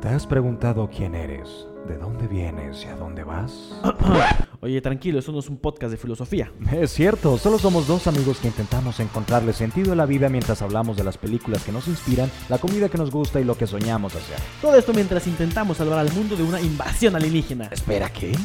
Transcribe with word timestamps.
¿Te 0.00 0.06
has 0.06 0.28
preguntado 0.28 0.88
quién 0.88 1.16
eres? 1.16 1.66
¿De 1.88 1.98
dónde 1.98 2.28
vienes 2.28 2.84
y 2.84 2.86
a 2.86 2.94
dónde 2.94 3.24
vas? 3.24 3.72
Oye, 4.60 4.80
tranquilo, 4.80 5.18
eso 5.18 5.32
no 5.32 5.40
es 5.40 5.48
un 5.48 5.56
podcast 5.56 5.90
de 5.90 5.96
filosofía. 5.96 6.52
Es 6.70 6.92
cierto, 6.92 7.36
solo 7.36 7.58
somos 7.58 7.88
dos 7.88 8.06
amigos 8.06 8.38
que 8.38 8.46
intentamos 8.46 9.00
encontrarle 9.00 9.52
sentido 9.52 9.92
a 9.92 9.96
la 9.96 10.06
vida 10.06 10.28
mientras 10.28 10.62
hablamos 10.62 10.96
de 10.96 11.02
las 11.02 11.18
películas 11.18 11.64
que 11.64 11.72
nos 11.72 11.88
inspiran, 11.88 12.30
la 12.48 12.58
comida 12.58 12.88
que 12.88 12.96
nos 12.96 13.10
gusta 13.10 13.40
y 13.40 13.44
lo 13.44 13.58
que 13.58 13.66
soñamos 13.66 14.14
hacer. 14.14 14.38
Todo 14.62 14.76
esto 14.76 14.94
mientras 14.94 15.26
intentamos 15.26 15.78
salvar 15.78 15.98
al 15.98 16.12
mundo 16.12 16.36
de 16.36 16.44
una 16.44 16.60
invasión 16.60 17.16
alienígena. 17.16 17.66
Espera, 17.72 18.08
¿qué? 18.08 18.36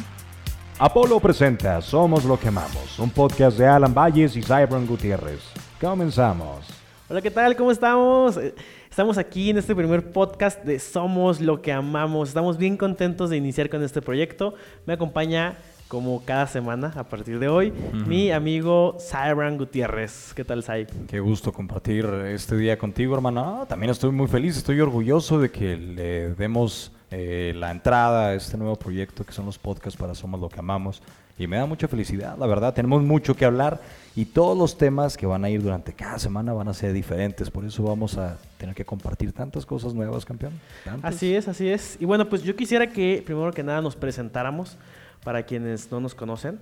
Apolo 0.80 1.20
presenta 1.20 1.80
Somos 1.80 2.24
lo 2.24 2.36
que 2.36 2.48
amamos, 2.48 2.98
un 2.98 3.10
podcast 3.10 3.56
de 3.56 3.68
Alan 3.68 3.94
Valles 3.94 4.34
y 4.36 4.42
Cybron 4.42 4.88
Gutiérrez. 4.88 5.38
Comenzamos. 5.80 6.66
Hola, 7.06 7.20
¿qué 7.20 7.30
tal? 7.30 7.54
¿Cómo 7.54 7.70
estamos? 7.70 8.40
Estamos 8.94 9.18
aquí 9.18 9.50
en 9.50 9.58
este 9.58 9.74
primer 9.74 10.12
podcast 10.12 10.62
de 10.62 10.78
Somos 10.78 11.40
lo 11.40 11.60
que 11.60 11.72
amamos. 11.72 12.28
Estamos 12.28 12.58
bien 12.58 12.76
contentos 12.76 13.28
de 13.28 13.36
iniciar 13.36 13.68
con 13.68 13.82
este 13.82 14.00
proyecto. 14.00 14.54
Me 14.86 14.92
acompaña 14.92 15.56
como 15.88 16.24
cada 16.24 16.46
semana 16.46 16.92
a 16.94 17.02
partir 17.02 17.40
de 17.40 17.48
hoy, 17.48 17.72
mi 18.06 18.30
amigo 18.30 18.96
Cybran 19.00 19.58
Gutiérrez. 19.58 20.32
¿Qué 20.36 20.44
tal, 20.44 20.62
Cy? 20.62 20.86
Qué 21.08 21.18
gusto 21.18 21.52
compartir 21.52 22.04
este 22.28 22.56
día 22.56 22.78
contigo, 22.78 23.16
hermano. 23.16 23.62
Ah, 23.62 23.66
también 23.66 23.90
estoy 23.90 24.12
muy 24.12 24.28
feliz, 24.28 24.56
estoy 24.56 24.80
orgulloso 24.80 25.40
de 25.40 25.50
que 25.50 25.76
le 25.76 26.28
demos 26.36 26.92
eh, 27.10 27.52
la 27.56 27.72
entrada 27.72 28.28
a 28.28 28.34
este 28.34 28.56
nuevo 28.56 28.76
proyecto 28.76 29.26
que 29.26 29.32
son 29.32 29.46
los 29.46 29.58
podcasts 29.58 29.98
para 29.98 30.14
Somos 30.14 30.38
lo 30.38 30.48
que 30.48 30.60
amamos. 30.60 31.02
Y 31.36 31.46
me 31.46 31.56
da 31.56 31.66
mucha 31.66 31.88
felicidad, 31.88 32.38
la 32.38 32.46
verdad. 32.46 32.74
Tenemos 32.74 33.02
mucho 33.02 33.34
que 33.34 33.44
hablar 33.44 33.80
y 34.14 34.24
todos 34.26 34.56
los 34.56 34.78
temas 34.78 35.16
que 35.16 35.26
van 35.26 35.44
a 35.44 35.50
ir 35.50 35.62
durante 35.62 35.92
cada 35.92 36.18
semana 36.18 36.52
van 36.52 36.68
a 36.68 36.74
ser 36.74 36.92
diferentes. 36.92 37.50
Por 37.50 37.64
eso 37.64 37.82
vamos 37.82 38.16
a 38.16 38.38
tener 38.56 38.74
que 38.74 38.84
compartir 38.84 39.32
tantas 39.32 39.66
cosas 39.66 39.94
nuevas, 39.94 40.24
campeón. 40.24 40.52
Así 41.02 41.34
es, 41.34 41.48
así 41.48 41.68
es. 41.68 41.96
Y 42.00 42.04
bueno, 42.04 42.28
pues 42.28 42.42
yo 42.44 42.54
quisiera 42.54 42.86
que 42.86 43.22
primero 43.26 43.52
que 43.52 43.64
nada 43.64 43.80
nos 43.80 43.96
presentáramos 43.96 44.76
para 45.24 45.42
quienes 45.42 45.90
no 45.90 45.98
nos 45.98 46.14
conocen. 46.14 46.60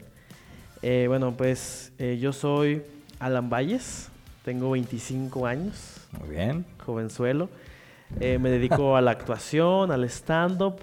Eh, 0.81 1.05
bueno, 1.07 1.33
pues 1.37 1.93
eh, 1.99 2.19
yo 2.19 2.33
soy 2.33 2.83
Alan 3.19 3.51
Valles, 3.51 4.09
tengo 4.43 4.71
25 4.71 5.47
años. 5.47 5.99
Muy 6.19 6.31
bien. 6.31 6.65
Jovenzuelo. 6.85 7.51
Eh, 8.21 8.39
me 8.39 8.51
dedico 8.51 8.97
a 8.97 9.01
la 9.01 9.11
actuación, 9.11 9.91
al 9.93 10.05
stand-up. 10.05 10.77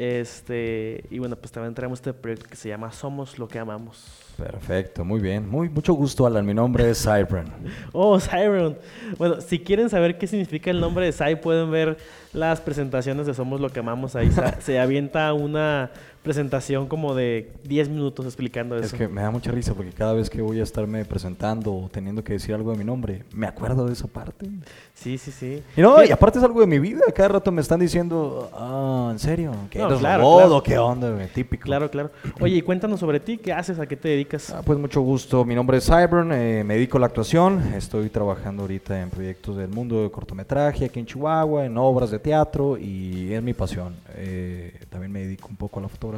Este, 0.00 1.04
y 1.10 1.18
bueno, 1.18 1.36
pues 1.36 1.52
también 1.52 1.74
traemos 1.74 1.98
este 1.98 2.14
proyecto 2.14 2.46
que 2.48 2.56
se 2.56 2.70
llama 2.70 2.90
Somos 2.90 3.38
lo 3.38 3.46
que 3.46 3.58
amamos. 3.58 4.02
Perfecto, 4.34 5.04
muy 5.04 5.20
bien. 5.20 5.46
Muy, 5.46 5.68
mucho 5.68 5.92
gusto, 5.92 6.24
Alan. 6.24 6.46
Mi 6.46 6.54
nombre 6.54 6.88
es 6.88 7.02
Cypron. 7.02 7.52
oh, 7.92 8.18
Cypron. 8.18 8.78
Bueno, 9.18 9.42
si 9.42 9.58
quieren 9.58 9.90
saber 9.90 10.16
qué 10.16 10.26
significa 10.26 10.70
el 10.70 10.80
nombre 10.80 11.04
de 11.04 11.12
Cy, 11.12 11.36
pueden 11.36 11.70
ver 11.70 11.98
las 12.32 12.62
presentaciones 12.62 13.26
de 13.26 13.34
Somos 13.34 13.60
lo 13.60 13.68
que 13.68 13.80
amamos. 13.80 14.16
Ahí 14.16 14.30
se 14.60 14.78
avienta 14.80 15.34
una 15.34 15.90
presentación 16.22 16.86
como 16.86 17.14
de 17.14 17.50
10 17.64 17.88
minutos 17.88 18.26
explicando 18.26 18.76
eso. 18.76 18.86
Es 18.86 18.92
que 18.92 19.08
me 19.08 19.22
da 19.22 19.30
mucha 19.30 19.50
risa 19.50 19.74
porque 19.74 19.90
cada 19.92 20.12
vez 20.12 20.28
que 20.28 20.42
voy 20.42 20.60
a 20.60 20.62
estarme 20.62 21.04
presentando 21.04 21.72
o 21.72 21.88
teniendo 21.88 22.22
que 22.22 22.34
decir 22.34 22.54
algo 22.54 22.72
de 22.72 22.78
mi 22.78 22.84
nombre, 22.84 23.24
me 23.32 23.46
acuerdo 23.46 23.86
de 23.86 23.94
esa 23.94 24.06
parte. 24.06 24.46
Sí, 24.94 25.16
sí, 25.16 25.30
sí. 25.30 25.62
Y 25.76 25.80
no, 25.80 26.04
y 26.04 26.10
aparte 26.10 26.38
es 26.38 26.44
algo 26.44 26.60
de 26.60 26.66
mi 26.66 26.78
vida. 26.78 27.00
Cada 27.14 27.28
rato 27.28 27.50
me 27.50 27.62
están 27.62 27.80
diciendo, 27.80 28.50
ah, 28.52 29.08
¿en 29.12 29.18
serio? 29.18 29.52
¿Qué 29.70 29.78
no, 29.78 29.98
claro, 29.98 30.62
¿Qué 30.62 30.78
onda? 30.78 31.10
Típico. 31.32 31.64
Claro, 31.64 31.90
claro. 31.90 32.10
Oye, 32.38 32.56
y 32.56 32.62
cuéntanos 32.62 33.00
sobre 33.00 33.18
ti. 33.18 33.38
¿Qué 33.38 33.52
haces? 33.52 33.78
¿A 33.78 33.86
qué 33.86 33.96
te 33.96 34.08
dedicas? 34.10 34.50
Ah, 34.50 34.62
pues 34.64 34.78
mucho 34.78 35.00
gusto. 35.00 35.44
Mi 35.44 35.54
nombre 35.54 35.78
es 35.78 35.86
Cybern. 35.86 36.32
Eh, 36.32 36.64
me 36.64 36.74
dedico 36.74 36.98
a 36.98 37.00
la 37.00 37.06
actuación. 37.06 37.74
Estoy 37.74 38.10
trabajando 38.10 38.62
ahorita 38.62 39.00
en 39.00 39.08
proyectos 39.08 39.56
del 39.56 39.70
mundo 39.70 40.02
de 40.02 40.10
cortometraje 40.10 40.84
aquí 40.84 41.00
en 41.00 41.06
Chihuahua, 41.06 41.64
en 41.64 41.78
obras 41.78 42.10
de 42.10 42.18
teatro 42.18 42.76
y 42.76 43.32
es 43.32 43.42
mi 43.42 43.54
pasión. 43.54 43.96
Eh, 44.16 44.80
también 44.90 45.12
me 45.12 45.20
dedico 45.20 45.48
un 45.48 45.56
poco 45.56 45.78
a 45.78 45.82
la 45.82 45.88
fotografía 45.88 46.09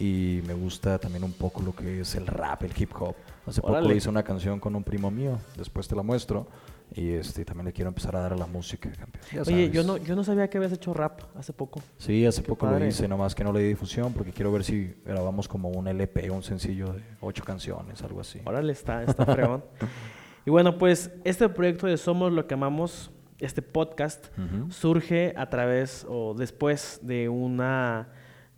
y 0.00 0.42
me 0.46 0.54
gusta 0.54 0.98
también 0.98 1.22
un 1.24 1.32
poco 1.34 1.60
lo 1.62 1.74
que 1.74 2.00
es 2.00 2.14
el 2.14 2.26
rap, 2.26 2.62
el 2.62 2.72
hip 2.76 2.90
hop. 2.98 3.14
Hace 3.46 3.60
poco 3.60 3.92
hice 3.92 4.08
una 4.08 4.22
canción 4.22 4.58
con 4.58 4.74
un 4.74 4.82
primo 4.82 5.10
mío, 5.10 5.38
después 5.56 5.86
te 5.86 5.94
la 5.94 6.02
muestro. 6.02 6.46
Y 6.92 7.10
este, 7.10 7.44
también 7.44 7.66
le 7.66 7.72
quiero 7.72 7.88
empezar 7.88 8.16
a 8.16 8.20
dar 8.20 8.32
a 8.32 8.36
la 8.36 8.46
música, 8.46 8.90
campeón. 8.90 9.44
Oye, 9.46 9.70
yo 9.70 9.84
no, 9.84 9.96
yo 9.98 10.16
no 10.16 10.24
sabía 10.24 10.50
que 10.50 10.58
habías 10.58 10.72
hecho 10.72 10.92
rap 10.92 11.20
hace 11.36 11.52
poco. 11.52 11.80
Sí, 11.98 12.26
hace 12.26 12.42
poco 12.42 12.66
lo 12.66 12.84
hice, 12.84 13.06
nomás 13.06 13.34
que 13.34 13.44
no 13.44 13.52
le 13.52 13.60
di 13.60 13.68
difusión 13.68 14.12
porque 14.12 14.32
quiero 14.32 14.50
ver 14.50 14.64
si 14.64 14.96
grabamos 15.04 15.46
como 15.46 15.68
un 15.68 15.86
LP, 15.86 16.30
un 16.30 16.42
sencillo 16.42 16.92
de 16.92 17.02
ocho 17.20 17.44
canciones, 17.44 18.02
algo 18.02 18.20
así. 18.20 18.40
Órale, 18.44 18.72
está, 18.72 19.04
está 19.04 19.24
fregón. 19.24 19.62
y 20.46 20.50
bueno, 20.50 20.78
pues 20.78 21.12
este 21.22 21.48
proyecto 21.48 21.86
de 21.86 21.96
Somos 21.96 22.32
lo 22.32 22.48
que 22.48 22.54
amamos, 22.54 23.12
este 23.38 23.62
podcast, 23.62 24.26
surge 24.70 25.32
a 25.36 25.48
través 25.48 26.04
o 26.08 26.34
después 26.34 26.98
de 27.02 27.28
una 27.28 28.08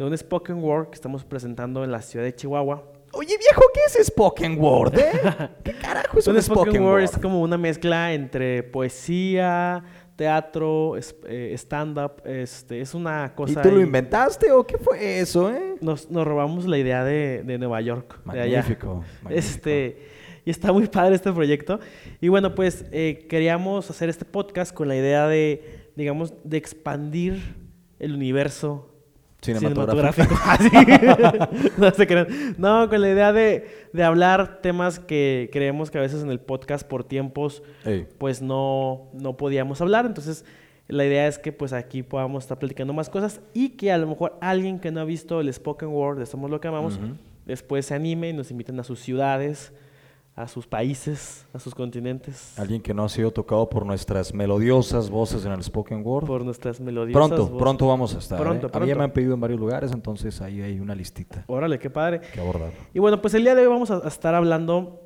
de 0.03 0.11
un 0.11 0.19
spoken 0.19 0.63
word 0.63 0.89
que 0.89 0.95
estamos 0.95 1.25
presentando 1.25 1.85
en 1.85 1.93
la 1.93 2.03
ciudad 2.03 2.25
de 2.25 2.35
Chihuahua. 2.35 2.83
Oye, 3.13 3.37
viejo, 3.39 3.63
¿qué 3.73 3.81
es 3.87 4.07
spoken 4.07 4.59
word? 4.59 4.99
Eh? 4.99 5.13
¿Qué 5.65 5.75
carajo 5.75 6.19
es 6.19 6.27
un, 6.27 6.37
un 6.37 6.43
spoken, 6.43 6.83
word? 6.83 7.03
Es 7.03 7.19
como 7.19 7.41
una 7.41 7.59
mezcla 7.59 8.13
entre 8.13 8.63
poesía, 8.63 9.85
teatro, 10.17 10.95
eh, 10.97 11.55
stand-up. 11.57 12.23
Este, 12.25 12.81
es 12.81 12.95
una 12.95 13.35
cosa. 13.35 13.61
¿Y 13.61 13.63
tú 13.63 13.71
lo 13.71 13.81
inventaste 13.81 14.51
o 14.51 14.67
qué 14.67 14.79
fue 14.79 15.21
eso, 15.21 15.51
eh? 15.51 15.77
Nos, 15.81 16.11
nos 16.11 16.27
robamos 16.27 16.65
la 16.65 16.79
idea 16.79 17.05
de, 17.05 17.43
de 17.45 17.59
Nueva 17.59 17.81
York. 17.81 18.21
Magnífico, 18.25 19.05
de 19.29 19.37
Este, 19.37 20.09
y 20.45 20.51
está 20.51 20.73
muy 20.73 20.89
padre 20.89 21.15
este 21.15 21.33
proyecto. 21.33 21.79
Y 22.21 22.29
bueno, 22.29 22.55
pues 22.55 22.87
eh, 22.91 23.27
queríamos 23.29 23.89
hacer 23.91 24.09
este 24.09 24.25
podcast 24.25 24.75
con 24.75 24.89
la 24.89 24.97
idea 24.97 25.29
de, 25.29 25.91
digamos, 25.97 26.35
de 26.43 26.57
expandir 26.57 27.57
el 27.99 28.15
universo 28.15 28.92
cinematográfico. 29.43 30.35
no 31.77 31.91
se 31.91 32.07
crean. 32.07 32.55
No, 32.59 32.89
con 32.89 33.01
la 33.01 33.11
idea 33.11 33.33
de, 33.33 33.89
de, 33.93 34.03
hablar 34.05 34.61
temas 34.63 34.99
que 34.99 35.51
creemos 35.53 35.91
que 35.91 35.99
a 35.99 36.01
veces 36.01 36.23
en 36.23 36.31
el 36.31 36.41
podcast 36.41 36.87
por 36.87 37.05
tiempos 37.05 37.63
pues 38.19 38.41
no, 38.41 39.11
no 39.13 39.37
podíamos 39.37 39.81
hablar. 39.81 40.07
Entonces, 40.07 40.45
la 40.89 41.05
idea 41.05 41.27
es 41.27 41.39
que 41.39 41.53
pues 41.53 41.73
aquí 41.73 42.03
podamos 42.03 42.45
estar 42.45 42.59
platicando 42.59 42.93
más 42.93 43.11
cosas 43.11 43.41
y 43.53 43.71
que 43.71 43.93
a 43.93 43.99
lo 43.99 44.07
mejor 44.07 44.39
alguien 44.41 44.79
que 44.79 44.91
no 44.91 45.01
ha 45.01 45.05
visto 45.05 45.41
el 45.41 45.53
spoken 45.53 45.89
word 45.89 46.19
de 46.19 46.27
Somos 46.27 46.51
lo 46.51 46.61
que 46.61 46.69
amamos, 46.69 46.99
después 47.47 47.87
se 47.87 47.95
anime 47.95 48.31
y 48.31 48.33
nos 48.33 48.51
inviten 48.51 48.79
a 48.79 48.85
sus 48.85 49.01
ciudades, 49.01 49.73
a 50.35 50.49
sus 50.49 50.67
países, 50.67 51.47
a 51.53 51.59
sus 51.59 51.75
continentes. 51.75 52.59
Alguien 52.59 52.81
que 52.81 52.95
no 52.95 53.05
ha 53.05 53.09
sido 53.09 53.31
tocado 53.31 53.69
por 53.69 53.85
nuestras 53.85 54.33
melodiosas 54.33 55.11
voces 55.11 55.45
en 55.45 55.53
el 55.53 55.63
spoken 55.63 56.03
word. 56.05 56.27
Por 56.27 56.45
nuestras 56.45 56.81
melodiosas 56.81 57.29
Pronto, 57.29 57.59
pronto 57.59 57.87
vamos 57.87 58.15
a 58.15 58.19
estar. 58.19 58.39
Pronto, 58.41 58.69
¿eh? 58.69 58.71
pronto. 58.71 58.79
A 58.79 58.87
mí 58.87 58.95
me 58.95 59.05
han 59.05 59.13
pedido 59.13 59.35
en 59.35 59.41
varios 59.41 59.61
lugares, 59.61 59.93
entonces 59.93 60.41
ahí 60.41 60.63
hay 60.63 60.81
una 60.81 60.95
listita. 60.95 61.45
Órale, 61.49 61.79
qué 61.79 61.91
padre. 61.91 62.21
Que 62.21 62.41
abordar. 62.41 62.73
Y 62.95 62.99
bueno, 62.99 63.21
pues 63.21 63.35
el 63.35 63.43
día 63.43 63.55
de 63.55 63.63
hoy 63.63 63.69
vamos 63.69 63.91
a 63.91 64.09
estar 64.09 64.35
hablando, 64.35 65.03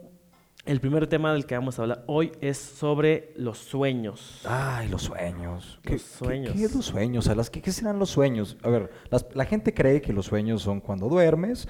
el 0.65 0.81
primer 0.81 1.09
tema 1.09 1.33
del 1.33 1.45
que 1.45 1.57
vamos 1.57 1.77
a 1.79 1.83
hablar 1.83 2.05
hoy 2.07 2.31
es 2.41 2.59
sobre 2.59 3.33
los 3.37 3.59
sueños. 3.59 4.43
Ay, 4.49 4.89
los 4.89 5.03
sueños. 5.03 5.81
¿Qué, 5.83 5.99
sueños. 5.99 6.53
¿Qué, 6.55 6.65
es 6.65 6.75
los 6.75 6.87
sueños? 6.87 7.51
¿qué, 7.51 7.63
¿Qué 7.63 7.73
serán 7.73 7.99
los 7.99 8.11
sueños? 8.11 8.57
A 8.63 8.69
ver, 8.69 8.91
la 9.35 9.45
gente 9.45 9.75
cree 9.75 10.01
que 10.01 10.13
los 10.13 10.27
sueños 10.27 10.63
son 10.63 10.81
cuando 10.81 11.09
duermes 11.09 11.67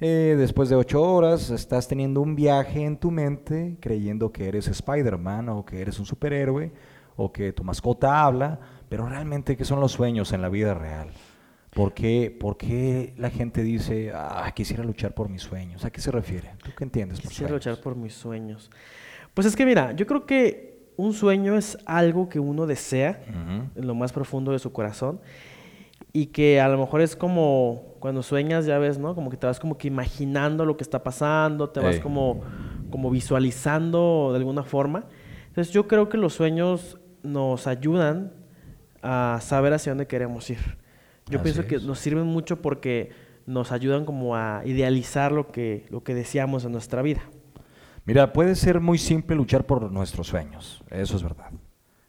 eh, 0.00 0.36
después 0.38 0.68
de 0.68 0.76
ocho 0.76 1.02
horas 1.02 1.50
estás 1.50 1.88
teniendo 1.88 2.20
un 2.20 2.34
viaje 2.36 2.84
en 2.84 2.96
tu 2.96 3.10
mente 3.10 3.76
creyendo 3.80 4.32
que 4.32 4.48
eres 4.48 4.68
Spider-Man 4.68 5.48
o 5.48 5.64
que 5.64 5.80
eres 5.80 5.98
un 5.98 6.06
superhéroe 6.06 6.72
o 7.16 7.32
que 7.32 7.52
tu 7.52 7.64
mascota 7.64 8.24
habla, 8.24 8.60
pero 8.88 9.08
realmente 9.08 9.56
¿qué 9.56 9.64
son 9.64 9.80
los 9.80 9.92
sueños 9.92 10.32
en 10.32 10.42
la 10.42 10.48
vida 10.48 10.74
real? 10.74 11.10
¿Por 11.70 11.92
qué, 11.92 12.36
¿Por 12.38 12.56
qué, 12.56 13.14
la 13.18 13.30
gente 13.30 13.62
dice, 13.62 14.12
ah, 14.14 14.50
quisiera 14.54 14.84
luchar 14.84 15.14
por 15.14 15.28
mis 15.28 15.42
sueños? 15.42 15.84
¿A 15.84 15.90
qué 15.90 16.00
se 16.00 16.10
refiere? 16.10 16.52
¿Tú 16.62 16.70
qué 16.76 16.84
entiendes? 16.84 17.20
Por 17.20 17.28
quisiera 17.28 17.52
luchar 17.52 17.80
por 17.80 17.94
mis 17.94 18.14
sueños. 18.14 18.70
Pues 19.34 19.46
es 19.46 19.54
que 19.54 19.66
mira, 19.66 19.92
yo 19.92 20.06
creo 20.06 20.26
que 20.26 20.92
un 20.96 21.12
sueño 21.12 21.56
es 21.56 21.78
algo 21.86 22.28
que 22.28 22.40
uno 22.40 22.66
desea 22.66 23.22
en 23.76 23.86
lo 23.86 23.94
más 23.94 24.12
profundo 24.12 24.52
de 24.52 24.58
su 24.58 24.72
corazón 24.72 25.20
y 26.12 26.26
que 26.26 26.60
a 26.60 26.68
lo 26.68 26.78
mejor 26.78 27.00
es 27.00 27.16
como 27.16 27.96
cuando 28.00 28.22
sueñas, 28.22 28.66
ya 28.66 28.78
ves, 28.78 28.98
¿no? 28.98 29.14
Como 29.14 29.30
que 29.30 29.36
te 29.36 29.46
vas 29.46 29.60
como 29.60 29.76
que 29.76 29.88
imaginando 29.88 30.64
lo 30.64 30.76
que 30.76 30.82
está 30.82 31.02
pasando, 31.02 31.68
te 31.70 31.80
vas 31.80 32.00
como, 32.00 32.42
como 32.90 33.10
visualizando 33.10 34.30
de 34.32 34.38
alguna 34.38 34.62
forma. 34.62 35.04
Entonces 35.48 35.72
yo 35.72 35.88
creo 35.88 36.08
que 36.08 36.16
los 36.16 36.34
sueños 36.34 36.98
nos 37.22 37.66
ayudan 37.66 38.32
a 39.02 39.38
saber 39.42 39.72
hacia 39.72 39.92
dónde 39.92 40.06
queremos 40.06 40.48
ir. 40.50 40.78
Yo 41.28 41.42
pienso 41.42 41.66
que 41.66 41.78
nos 41.78 41.98
sirven 41.98 42.26
mucho 42.26 42.62
porque 42.62 43.10
nos 43.46 43.72
ayudan 43.72 44.04
como 44.04 44.36
a 44.36 44.62
idealizar 44.64 45.32
lo 45.32 45.48
que, 45.48 45.86
lo 45.90 46.02
que 46.02 46.14
deseamos 46.14 46.64
en 46.64 46.72
nuestra 46.72 47.02
vida. 47.02 47.22
Mira, 48.04 48.32
puede 48.32 48.54
ser 48.54 48.80
muy 48.80 48.96
simple 48.96 49.36
luchar 49.36 49.66
por 49.66 49.90
nuestros 49.92 50.28
sueños, 50.28 50.82
eso 50.90 51.16
es 51.16 51.22
verdad. 51.22 51.50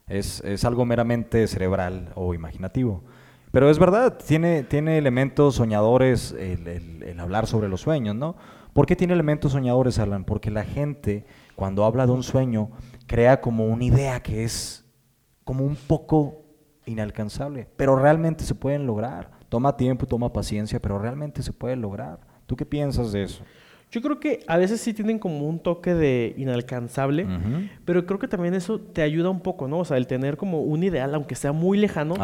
Es, 0.06 0.40
es 0.44 0.64
algo 0.64 0.84
meramente 0.86 1.46
cerebral 1.46 2.12
o 2.14 2.34
imaginativo. 2.34 3.04
Pero 3.50 3.68
es 3.68 3.78
verdad, 3.78 4.16
tiene, 4.24 4.62
tiene 4.62 4.96
elementos 4.96 5.56
soñadores 5.56 6.32
el, 6.32 7.18
hablar 7.18 7.46
sobre 7.46 7.68
los 7.68 7.80
sueños, 7.80 8.14
¿no? 8.14 8.36
¿Por 8.72 8.86
qué 8.86 8.94
tiene 8.94 9.12
elementos 9.12 9.52
soñadores, 9.52 9.98
Alan? 9.98 10.24
Porque 10.24 10.50
la 10.50 10.64
gente, 10.64 11.26
cuando 11.56 11.84
habla 11.84 12.06
de 12.06 12.12
un 12.12 12.22
sueño, 12.22 12.70
crea 13.06 13.40
como 13.40 13.66
una 13.66 13.84
idea 13.84 14.22
que 14.22 14.44
es 14.44 14.86
como 15.42 15.64
un 15.64 15.74
poco 15.74 16.44
inalcanzable, 16.86 17.68
pero 17.76 17.96
realmente 17.96 18.44
se 18.44 18.54
pueden 18.54 18.86
lograr. 18.86 19.32
Toma 19.48 19.76
tiempo, 19.76 20.06
toma 20.06 20.32
paciencia, 20.32 20.80
pero 20.80 20.98
realmente 21.00 21.42
se 21.42 21.52
puede 21.52 21.74
lograr. 21.74 22.20
¿Tú 22.46 22.54
qué 22.54 22.64
piensas 22.64 23.10
de 23.10 23.24
eso? 23.24 23.42
Yo 23.90 24.00
creo 24.02 24.20
que 24.20 24.44
a 24.46 24.56
veces 24.56 24.80
sí 24.80 24.94
tienen 24.94 25.18
como 25.18 25.48
un 25.48 25.58
toque 25.58 25.94
de 25.94 26.32
inalcanzable, 26.36 27.26
pero 27.84 28.06
creo 28.06 28.20
que 28.20 28.28
también 28.28 28.54
eso 28.54 28.78
te 28.80 29.02
ayuda 29.02 29.30
un 29.30 29.40
poco, 29.40 29.66
¿no? 29.66 29.80
O 29.80 29.84
sea, 29.84 29.96
el 29.96 30.06
tener 30.06 30.36
como 30.36 30.62
un 30.62 30.84
ideal, 30.84 31.12
aunque 31.14 31.34
sea 31.34 31.50
muy 31.50 31.76
lejano, 31.76 32.14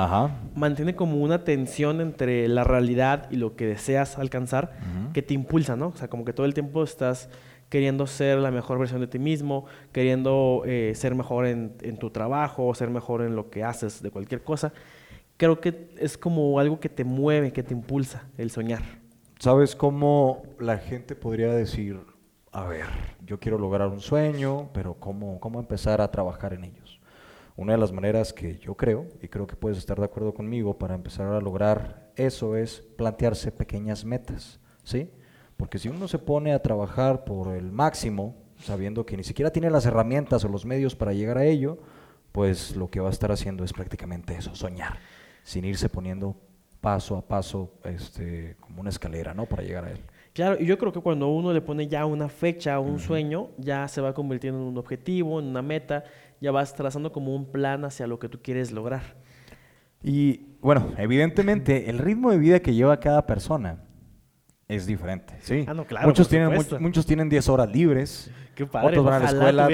mantiene 0.55 0.95
como 0.95 1.17
una 1.17 1.43
tensión 1.43 2.01
entre 2.01 2.47
la 2.47 2.63
realidad 2.63 3.29
y 3.33 3.37
lo 3.37 3.57
que 3.57 3.67
deseas 3.67 4.17
alcanzar 4.17 4.77
que 5.13 5.23
te 5.23 5.35
impulsa, 5.35 5.75
¿no? 5.75 5.89
O 5.89 5.97
sea, 5.97 6.07
como 6.09 6.25
que 6.25 6.33
todo 6.33 6.47
el 6.47 6.55
tiempo 6.55 6.85
estás 6.85 7.29
queriendo 7.69 8.07
ser 8.07 8.39
la 8.39 8.53
mejor 8.53 8.79
versión 8.79 9.01
de 9.01 9.09
ti 9.09 9.19
mismo, 9.19 9.67
queriendo 9.91 10.63
eh, 10.67 10.93
ser 10.95 11.17
mejor 11.17 11.47
en, 11.47 11.73
en 11.83 11.97
tu 11.97 12.11
trabajo, 12.11 12.73
ser 12.77 12.91
mejor 12.91 13.23
en 13.23 13.35
lo 13.35 13.51
que 13.51 13.65
haces 13.65 14.01
de 14.05 14.11
cualquier 14.13 14.45
cosa. 14.45 14.73
Creo 15.37 15.61
que 15.61 15.89
es 15.99 16.17
como 16.17 16.61
algo 16.61 16.79
que 16.79 16.89
te 16.89 17.03
mueve, 17.03 17.53
que 17.53 17.65
te 17.65 17.75
impulsa 17.75 18.29
el 18.39 18.51
soñar. 18.51 18.83
¿Sabes 19.39 19.77
cómo 19.77 20.43
la 20.59 20.79
gente 20.79 21.15
podría 21.15 21.53
decir, 21.53 22.01
a 22.53 22.65
ver, 22.65 22.87
yo 23.27 23.39
quiero 23.39 23.59
lograr 23.59 23.89
un 23.89 24.01
sueño, 24.01 24.71
pero 24.73 24.95
¿cómo, 24.95 25.39
cómo 25.41 25.61
empezar 25.61 26.01
a 26.01 26.11
trabajar 26.11 26.55
en 26.55 26.65
ellos? 26.65 27.01
Una 27.55 27.73
de 27.73 27.79
las 27.79 27.93
maneras 27.93 28.33
que 28.33 28.57
yo 28.59 28.77
creo, 28.77 29.07
y 29.21 29.29
creo 29.29 29.47
que 29.47 29.55
puedes 29.55 29.77
estar 29.77 29.99
de 29.99 30.07
acuerdo 30.07 30.33
conmigo, 30.33 30.79
para 30.79 30.95
empezar 30.95 31.27
a 31.27 31.41
lograr 31.43 32.13
eso 32.17 32.57
es 32.57 32.81
plantearse 32.97 33.53
pequeñas 33.53 34.07
metas, 34.07 34.59
¿sí? 34.85 35.11
Porque 35.59 35.79
si 35.79 35.91
uno 35.91 36.09
se 36.09 36.19
pone 36.19 36.55
a 36.55 36.63
trabajar 36.63 37.25
por 37.25 37.55
el 37.55 37.73
máximo, 37.73 38.37
sabiendo 38.59 39.05
que 39.05 39.19
ni 39.19 39.25
siquiera 39.25 39.51
tiene 39.51 39.69
las 39.69 39.85
herramientas 39.85 40.47
o 40.47 40.49
los 40.49 40.65
medios 40.65 40.97
para 40.97 41.13
llegar 41.13 41.37
a 41.37 41.45
ello, 41.45 41.79
pues 42.33 42.75
lo 42.75 42.89
que 42.89 43.01
va 43.01 43.09
a 43.09 43.13
estar 43.13 43.31
haciendo 43.31 43.65
es 43.65 43.75
prácticamente 43.75 44.35
eso, 44.35 44.55
soñar, 44.55 44.99
sin 45.45 45.67
irse 45.67 45.91
poniendo 45.91 46.37
paso 46.87 47.17
a 47.17 47.21
paso, 47.21 47.73
este, 47.83 48.55
como 48.61 48.81
una 48.81 48.91
escalera, 48.91 49.35
¿no? 49.35 49.47
Para 49.47 49.65
llegar 49.65 49.87
a 49.87 49.91
él. 49.91 49.99
Claro, 50.33 50.57
y 50.57 50.67
yo 50.67 50.79
creo 50.79 50.93
que 50.93 51.01
cuando 51.01 51.27
uno 51.27 51.53
le 51.53 51.61
pone 51.61 51.89
ya 51.89 52.07
una 52.07 52.29
fecha, 52.29 52.79
un 52.79 53.01
sueño, 53.01 53.49
ya 53.59 53.89
se 53.89 54.01
va 54.01 54.15
convirtiendo 54.15 54.61
en 54.61 54.69
un 54.69 54.79
objetivo, 54.79 55.41
en 55.41 55.47
una 55.47 55.63
meta, 55.63 56.05
ya 56.41 56.53
vas 56.53 56.77
trazando 56.77 57.11
como 57.11 57.35
un 57.35 57.51
plan 57.51 57.85
hacia 57.85 58.07
lo 58.07 58.21
que 58.21 58.29
tú 58.29 58.39
quieres 58.41 58.71
lograr. 58.71 59.03
Y 60.01 60.59
bueno, 60.61 60.93
evidentemente 60.97 61.91
el 61.91 61.99
ritmo 61.99 62.31
de 62.31 62.39
vida 62.39 62.61
que 62.61 62.73
lleva 62.73 63.01
cada 63.01 63.27
persona 63.27 63.83
es 64.69 64.87
diferente, 64.87 65.35
¿sí? 65.41 65.65
Ah, 65.67 65.75
no, 65.75 65.87
claro, 65.87 66.07
muchos 66.07 66.29
tienen 66.29 66.53
muchos, 66.79 67.05
tienen 67.05 67.29
10 67.29 67.49
horas 67.49 67.69
libres. 67.69 68.31
Qué 68.55 68.65
padre, 68.65 68.91
otros 68.91 69.05
van 69.07 69.15
a 69.15 69.19
la 69.19 69.67
escuela. 69.67 69.69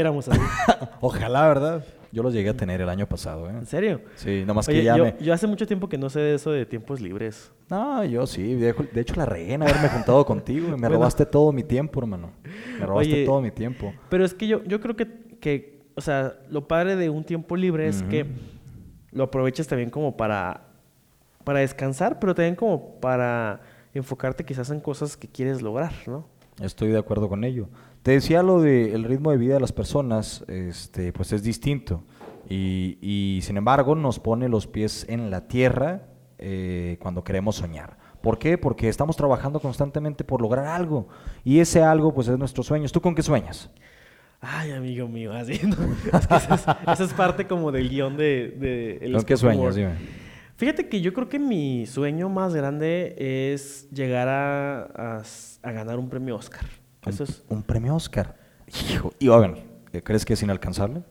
Ojalá, 1.02 1.46
¿verdad? 1.46 1.84
Yo 2.12 2.22
los 2.22 2.34
llegué 2.34 2.50
a 2.50 2.56
tener 2.56 2.80
el 2.82 2.90
año 2.90 3.08
pasado, 3.08 3.48
¿eh? 3.48 3.54
¿En 3.54 3.64
serio? 3.64 4.02
Sí, 4.16 4.44
nomás 4.46 4.66
que 4.66 4.84
ya 4.84 4.98
yo, 4.98 5.04
me... 5.04 5.16
yo 5.18 5.32
hace 5.32 5.46
mucho 5.46 5.66
tiempo 5.66 5.88
que 5.88 5.96
no 5.96 6.10
sé 6.10 6.20
de 6.20 6.34
eso 6.34 6.50
de 6.50 6.66
tiempos 6.66 7.00
libres. 7.00 7.50
No, 7.70 8.04
yo 8.04 8.26
sí. 8.26 8.54
De, 8.54 8.74
hecho, 8.96 9.14
la 9.16 9.24
regué 9.24 9.54
en 9.54 9.62
haberme 9.62 9.88
juntado 9.88 10.24
contigo. 10.26 10.76
Me 10.76 10.88
robaste 10.90 11.24
todo 11.24 11.52
mi 11.52 11.62
tiempo, 11.62 12.00
hermano. 12.00 12.30
Me 12.78 12.84
robaste 12.84 13.24
todo 13.24 13.40
mi 13.40 13.50
tiempo. 13.50 13.94
Pero 14.10 14.26
es 14.26 14.34
que 14.34 14.46
yo, 14.46 14.62
yo 14.64 14.78
creo 14.78 14.94
que, 14.94 15.08
que, 15.40 15.80
o 15.94 16.02
sea, 16.02 16.34
lo 16.50 16.68
padre 16.68 16.96
de 16.96 17.08
un 17.08 17.24
tiempo 17.24 17.56
libre 17.56 17.88
es 17.88 18.02
que 18.02 18.26
lo 19.10 19.24
aproveches 19.24 19.66
también 19.66 19.88
como 19.88 20.14
para, 20.14 20.66
para 21.44 21.60
descansar, 21.60 22.18
pero 22.18 22.34
también 22.34 22.56
como 22.56 23.00
para 23.00 23.62
enfocarte 23.94 24.44
quizás 24.44 24.68
en 24.68 24.80
cosas 24.80 25.16
que 25.16 25.28
quieres 25.28 25.62
lograr, 25.62 25.92
¿no? 26.06 26.26
Estoy 26.60 26.88
de 26.88 26.98
acuerdo 26.98 27.28
con 27.30 27.44
ello. 27.44 27.68
Te 28.02 28.10
decía 28.10 28.42
lo 28.42 28.60
del 28.60 29.04
ritmo 29.04 29.30
de 29.30 29.36
vida 29.36 29.54
de 29.54 29.60
las 29.60 29.72
personas, 29.72 30.44
este, 30.48 31.12
pues 31.12 31.32
es 31.32 31.42
distinto. 31.42 32.02
Y, 32.48 32.98
y, 33.00 33.40
sin 33.42 33.56
embargo 33.56 33.94
nos 33.94 34.18
pone 34.18 34.48
los 34.48 34.66
pies 34.66 35.06
en 35.08 35.30
la 35.30 35.46
tierra 35.46 36.02
eh, 36.38 36.98
cuando 37.00 37.22
queremos 37.22 37.56
soñar. 37.56 37.96
¿Por 38.20 38.38
qué? 38.38 38.58
Porque 38.58 38.88
estamos 38.88 39.16
trabajando 39.16 39.60
constantemente 39.60 40.24
por 40.24 40.42
lograr 40.42 40.66
algo. 40.66 41.08
Y 41.44 41.60
ese 41.60 41.82
algo, 41.82 42.12
pues 42.12 42.26
es 42.26 42.36
nuestros 42.36 42.66
sueños. 42.66 42.90
¿Tú 42.90 43.00
con 43.00 43.14
qué 43.14 43.22
sueñas? 43.22 43.70
Ay, 44.40 44.72
amigo 44.72 45.06
mío, 45.06 45.32
así, 45.32 45.60
¿no? 45.64 45.76
esa, 46.18 47.04
es, 47.04 47.12
parte 47.14 47.46
como 47.46 47.70
del 47.70 47.88
guion 47.88 48.16
de... 48.16 48.98
de 49.00 49.12
¿Con 49.12 49.22
qué 49.22 49.36
sueñas? 49.36 49.76
Dime. 49.76 49.94
Fíjate 50.56 50.88
que 50.88 51.00
yo 51.00 51.12
creo 51.12 51.28
que 51.28 51.38
mi 51.38 51.86
sueño 51.86 52.28
más 52.28 52.52
grande 52.54 53.14
es 53.18 53.88
llegar 53.90 54.28
a, 54.28 55.22
a 55.62 55.72
ganar 55.72 55.98
un 55.98 56.08
premio 56.08 56.36
Oscar. 56.36 56.64
Eso 57.06 57.24
es... 57.24 57.44
Un 57.48 57.62
premio 57.62 57.94
Oscar. 57.94 58.36
Hijo, 58.90 59.12
y 59.18 59.28
bueno, 59.28 59.56
¿crees 60.04 60.24
que 60.24 60.34
es 60.34 60.42
inalcanzable? 60.42 61.02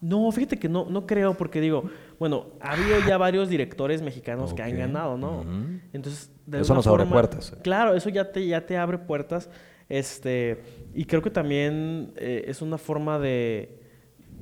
No, 0.00 0.30
fíjate 0.32 0.58
que 0.58 0.68
no, 0.68 0.86
no 0.88 1.06
creo, 1.06 1.34
porque 1.34 1.60
digo, 1.60 1.90
bueno, 2.18 2.46
ha 2.60 2.72
habido 2.72 2.98
ya 3.06 3.18
varios 3.18 3.50
directores 3.50 4.00
mexicanos 4.00 4.54
que 4.54 4.62
han 4.62 4.76
ganado, 4.76 5.18
¿no? 5.18 5.44
Entonces, 5.92 6.32
eso 6.50 6.74
nos 6.74 6.86
abre 6.86 7.04
puertas. 7.04 7.54
Claro, 7.62 7.94
eso 7.94 8.08
ya 8.08 8.32
te, 8.32 8.46
ya 8.46 8.64
te 8.64 8.78
abre 8.78 8.96
puertas. 8.96 9.50
Este, 9.90 10.62
y 10.94 11.04
creo 11.04 11.20
que 11.20 11.30
también 11.30 12.12
eh, 12.16 12.44
es 12.46 12.62
una 12.62 12.78
forma 12.78 13.18
de, 13.18 13.76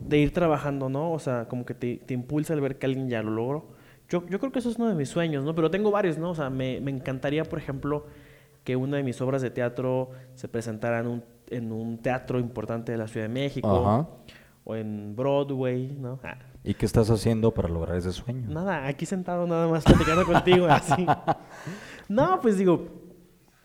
de, 0.07 0.19
ir 0.19 0.33
trabajando, 0.33 0.91
¿no? 0.91 1.11
O 1.11 1.19
sea, 1.19 1.49
como 1.49 1.65
que 1.65 1.75
te, 1.75 1.97
te, 1.97 2.13
impulsa 2.13 2.53
el 2.53 2.61
ver 2.61 2.79
que 2.79 2.87
alguien 2.87 3.09
ya 3.09 3.23
lo 3.23 3.31
logró. 3.31 3.69
Yo, 4.11 4.27
yo 4.29 4.39
creo 4.39 4.53
que 4.53 4.59
eso 4.59 4.71
es 4.71 4.77
uno 4.77 4.91
de 4.91 4.95
mis 4.95 5.09
sueños, 5.09 5.45
¿no? 5.45 5.55
Pero 5.55 5.71
tengo 5.71 5.91
varios, 5.91 6.19
¿no? 6.19 6.31
O 6.31 6.35
sea, 6.35 6.51
me, 6.51 6.81
me 6.83 6.91
encantaría, 6.91 7.45
por 7.45 7.59
ejemplo, 7.59 8.07
que 8.69 8.77
una 8.77 8.99
de 8.99 9.03
mis 9.03 9.19
obras 9.23 9.41
de 9.41 9.49
teatro 9.49 10.11
se 10.35 10.47
presentara 10.47 11.01
en 11.01 11.07
un, 11.07 11.25
en 11.49 11.73
un 11.73 12.03
teatro 12.03 12.39
importante 12.39 12.93
de 12.93 12.99
la 12.99 13.09
Ciudad 13.09 13.25
de 13.25 13.33
México 13.33 14.07
o 14.63 14.77
en 14.77 15.17
Broadway, 15.17 15.97
¿no? 15.99 16.21
Ah. 16.23 16.37
¿Y 16.63 16.75
qué 16.75 16.85
estás 16.85 17.09
haciendo 17.09 17.55
para 17.55 17.71
lograr 17.71 17.97
ese 17.97 18.13
sueño? 18.13 18.47
Nada, 18.47 18.87
aquí 18.87 19.07
sentado 19.07 19.47
nada 19.47 19.69
más 19.69 19.85
platicando 19.85 20.27
contigo, 20.27 20.67
así. 20.71 21.07
No, 22.11 22.43
pues 22.43 22.59
digo, 22.59 22.89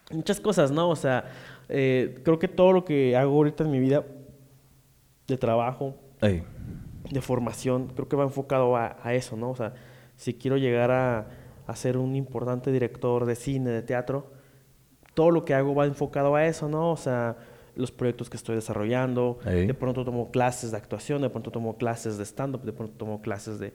muchas 0.09 0.39
cosas, 0.39 0.71
¿no? 0.71 0.89
O 0.89 0.95
sea, 0.95 1.25
eh, 1.67 2.21
creo 2.23 2.39
que 2.39 2.47
todo 2.47 2.71
lo 2.71 2.85
que 2.85 3.17
hago 3.17 3.33
ahorita 3.33 3.65
en 3.65 3.71
mi 3.71 3.81
vida 3.81 4.05
de 5.27 5.37
trabajo, 5.37 5.97
de 6.21 7.21
formación, 7.21 7.87
creo 7.93 8.07
que 8.07 8.15
va 8.15 8.23
enfocado 8.23 8.77
a, 8.77 8.95
a, 9.03 9.13
eso, 9.15 9.35
¿no? 9.35 9.49
O 9.49 9.55
sea, 9.57 9.73
si 10.15 10.33
quiero 10.33 10.55
llegar 10.55 10.91
a, 10.91 11.27
a 11.67 11.75
ser 11.75 11.97
un 11.97 12.15
importante 12.15 12.71
director 12.71 13.25
de 13.25 13.35
cine, 13.35 13.69
de 13.69 13.81
teatro, 13.81 14.32
todo 15.13 15.31
lo 15.31 15.45
que 15.45 15.53
hago 15.53 15.75
va 15.75 15.85
enfocado 15.85 16.35
a 16.35 16.45
eso, 16.45 16.67
¿no? 16.67 16.91
O 16.91 16.97
sea, 16.97 17.37
los 17.75 17.91
proyectos 17.91 18.29
que 18.29 18.37
estoy 18.37 18.55
desarrollando, 18.55 19.39
de 19.45 19.73
pronto 19.73 20.05
tomo 20.05 20.31
clases 20.31 20.71
de 20.71 20.77
actuación, 20.77 21.21
de 21.21 21.29
pronto 21.29 21.51
tomo 21.51 21.77
clases 21.77 22.17
de 22.17 22.23
stand-up, 22.23 22.63
de 22.63 22.73
pronto 22.73 22.93
tomo 22.97 23.21
clases 23.21 23.59
de... 23.59 23.73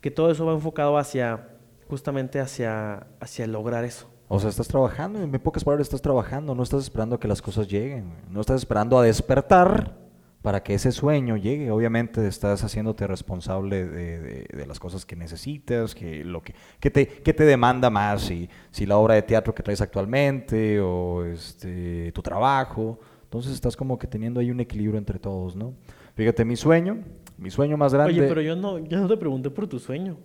Que 0.00 0.10
todo 0.10 0.30
eso 0.30 0.46
va 0.46 0.54
enfocado 0.54 0.96
hacia, 0.96 1.48
justamente 1.88 2.40
hacia, 2.40 3.06
hacia 3.20 3.46
lograr 3.46 3.84
eso. 3.84 4.08
O 4.28 4.38
sea, 4.38 4.48
estás 4.48 4.68
trabajando, 4.68 5.20
en 5.20 5.30
pocas 5.32 5.64
palabras 5.64 5.88
estás 5.88 6.00
trabajando, 6.00 6.54
no 6.54 6.62
estás 6.62 6.84
esperando 6.84 7.16
a 7.16 7.20
que 7.20 7.26
las 7.26 7.42
cosas 7.42 7.68
lleguen, 7.68 8.14
no 8.30 8.40
estás 8.40 8.58
esperando 8.60 8.96
a 8.98 9.02
despertar 9.02 9.99
para 10.42 10.62
que 10.62 10.74
ese 10.74 10.92
sueño 10.92 11.36
llegue. 11.36 11.70
Obviamente 11.70 12.26
estás 12.26 12.64
haciéndote 12.64 13.06
responsable 13.06 13.86
de, 13.86 14.46
de, 14.50 14.66
las 14.66 14.78
cosas 14.80 15.04
que 15.04 15.16
necesitas, 15.16 15.94
que, 15.94 16.24
lo 16.24 16.42
que, 16.42 16.54
que, 16.78 16.90
te, 16.90 17.06
que 17.06 17.34
te 17.34 17.44
demanda 17.44 17.90
más, 17.90 18.22
si, 18.22 18.48
si 18.70 18.86
la 18.86 18.96
obra 18.96 19.14
de 19.14 19.22
teatro 19.22 19.54
que 19.54 19.62
traes 19.62 19.80
actualmente 19.80 20.80
o 20.80 21.24
este, 21.24 22.12
tu 22.12 22.22
trabajo. 22.22 22.98
Entonces 23.24 23.52
estás 23.52 23.76
como 23.76 23.98
que 23.98 24.06
teniendo 24.06 24.40
ahí 24.40 24.50
un 24.50 24.60
equilibrio 24.60 24.98
entre 24.98 25.18
todos, 25.18 25.54
¿no? 25.54 25.74
Fíjate, 26.14 26.44
mi 26.44 26.56
sueño, 26.56 26.98
mi 27.38 27.50
sueño 27.50 27.76
más 27.76 27.94
grande... 27.94 28.12
Oye, 28.12 28.28
pero 28.28 28.40
yo 28.40 28.56
no, 28.56 28.78
yo 28.78 28.98
no 28.98 29.08
te 29.08 29.16
pregunté 29.16 29.50
por 29.50 29.68
tu 29.68 29.78
sueño. 29.78 30.16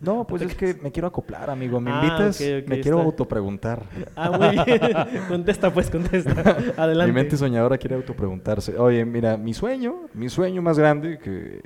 No, 0.00 0.26
pues 0.26 0.42
es 0.42 0.54
que 0.54 0.74
me 0.74 0.92
quiero 0.92 1.08
acoplar, 1.08 1.48
amigo. 1.50 1.80
¿Me 1.80 1.90
ah, 1.90 2.02
invitas? 2.02 2.40
me 2.66 2.80
quiero 2.80 3.00
autopreguntar. 3.00 3.84
Ah, 4.16 4.30
muy 4.30 4.64
bien. 4.64 4.80
contesta, 5.28 5.72
pues, 5.72 5.90
contesta. 5.90 6.56
Adelante. 6.76 7.12
Mi 7.12 7.12
mente 7.12 7.36
soñadora 7.36 7.78
quiere 7.78 7.96
autopreguntarse. 7.96 8.78
Oye, 8.78 9.04
mira, 9.04 9.36
mi 9.36 9.54
sueño, 9.54 10.02
mi 10.14 10.28
sueño 10.28 10.62
más 10.62 10.78
grande, 10.78 11.18
que 11.18 11.60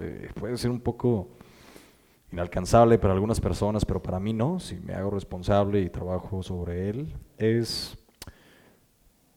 eh, 0.00 0.28
puede 0.34 0.56
ser 0.56 0.70
un 0.70 0.80
poco 0.80 1.28
inalcanzable 2.32 2.98
para 2.98 3.14
algunas 3.14 3.40
personas, 3.40 3.84
pero 3.84 4.02
para 4.02 4.18
mí 4.18 4.32
no, 4.32 4.58
si 4.58 4.76
me 4.76 4.94
hago 4.94 5.10
responsable 5.10 5.80
y 5.80 5.90
trabajo 5.90 6.42
sobre 6.42 6.88
él, 6.88 7.14
es 7.38 7.96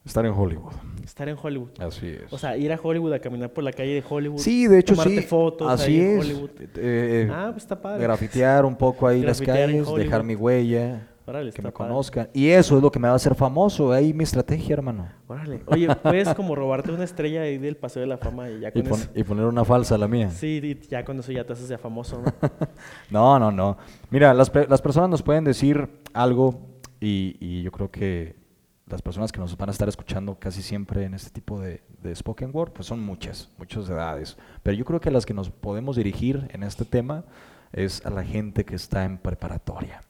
Estar 0.07 0.25
en 0.25 0.31
Hollywood. 0.31 0.71
Estar 1.03 1.27
en 1.27 1.37
Hollywood. 1.41 1.69
Así 1.79 2.07
es. 2.07 2.31
O 2.31 2.37
sea, 2.37 2.55
ir 2.55 2.71
a 2.71 2.79
Hollywood 2.81 3.11
a 3.13 3.19
caminar 3.19 3.51
por 3.51 3.63
la 3.63 3.73
calle 3.73 3.93
de 3.93 4.03
Hollywood. 4.07 4.39
Sí, 4.39 4.67
de 4.67 4.79
hecho 4.79 4.93
tomarte 4.93 5.21
sí. 5.21 5.27
fotos 5.27 5.69
Así 5.69 5.91
ahí 5.91 5.99
es. 5.99 6.13
en 6.13 6.19
Hollywood. 6.19 6.49
Eh, 6.59 6.67
eh, 6.77 7.31
ah, 7.31 7.49
pues 7.51 7.63
está 7.63 7.81
padre. 7.81 8.03
Grafitear 8.03 8.65
un 8.65 8.75
poco 8.75 9.05
ahí 9.05 9.21
las 9.21 9.41
calles, 9.41 9.85
dejar 9.95 10.23
mi 10.23 10.35
huella. 10.35 11.07
Órale, 11.25 11.51
que 11.51 11.61
me 11.61 11.73
conozcan. 11.73 12.29
Y 12.33 12.47
eso 12.47 12.77
es 12.77 12.81
lo 12.81 12.89
que 12.89 12.99
me 12.99 13.09
va 13.09 13.13
a 13.13 13.17
hacer 13.17 13.35
famoso. 13.35 13.91
Ahí 13.91 14.13
mi 14.13 14.23
estrategia, 14.23 14.75
hermano. 14.75 15.09
Órale. 15.27 15.61
Oye, 15.65 15.93
puedes 16.01 16.33
como 16.33 16.55
robarte 16.55 16.89
una 16.93 17.03
estrella 17.03 17.41
ahí 17.41 17.57
del 17.57 17.75
Paseo 17.75 17.99
de 17.99 18.07
la 18.07 18.17
Fama 18.17 18.49
y 18.49 18.61
ya 18.61 18.71
con 18.71 18.87
eso... 18.87 19.09
y 19.13 19.23
poner 19.23 19.43
una 19.43 19.65
falsa 19.65 19.95
a 19.95 19.97
la 19.97 20.07
mía. 20.07 20.29
Sí, 20.31 20.61
y 20.63 20.87
ya 20.87 21.03
con 21.03 21.19
eso 21.19 21.33
ya 21.33 21.45
te 21.45 21.51
haces 21.51 21.67
ya 21.67 21.77
famoso, 21.77 22.21
¿no? 22.21 22.33
no, 23.09 23.39
no, 23.39 23.51
no. 23.51 23.77
Mira, 24.09 24.33
las, 24.33 24.49
las 24.69 24.81
personas 24.81 25.09
nos 25.09 25.21
pueden 25.21 25.43
decir 25.43 25.89
algo 26.13 26.61
y, 27.01 27.35
y 27.41 27.61
yo 27.61 27.71
creo 27.73 27.91
que 27.91 28.46
las 28.89 29.01
personas 29.01 29.31
que 29.31 29.39
nos 29.39 29.57
van 29.57 29.69
a 29.69 29.71
estar 29.71 29.89
escuchando 29.89 30.37
casi 30.39 30.61
siempre 30.61 31.03
en 31.03 31.13
este 31.13 31.29
tipo 31.29 31.59
de, 31.59 31.81
spoken 32.15 32.51
word, 32.53 32.71
pues 32.71 32.87
son 32.87 33.01
muchas, 33.01 33.49
muchas 33.57 33.89
edades. 33.89 34.37
Pero 34.63 34.77
yo 34.77 34.85
creo 34.85 35.01
que 35.01 35.11
las 35.11 35.25
que 35.25 35.33
nos 35.33 35.49
podemos 35.49 35.97
dirigir 35.97 36.47
en 36.53 36.63
este 36.63 36.85
tema 36.85 37.25
es 37.73 38.05
a 38.05 38.09
la 38.09 38.23
gente 38.23 38.63
que 38.63 38.75
está 38.75 39.03
en 39.03 39.17
preparatoria. 39.17 40.01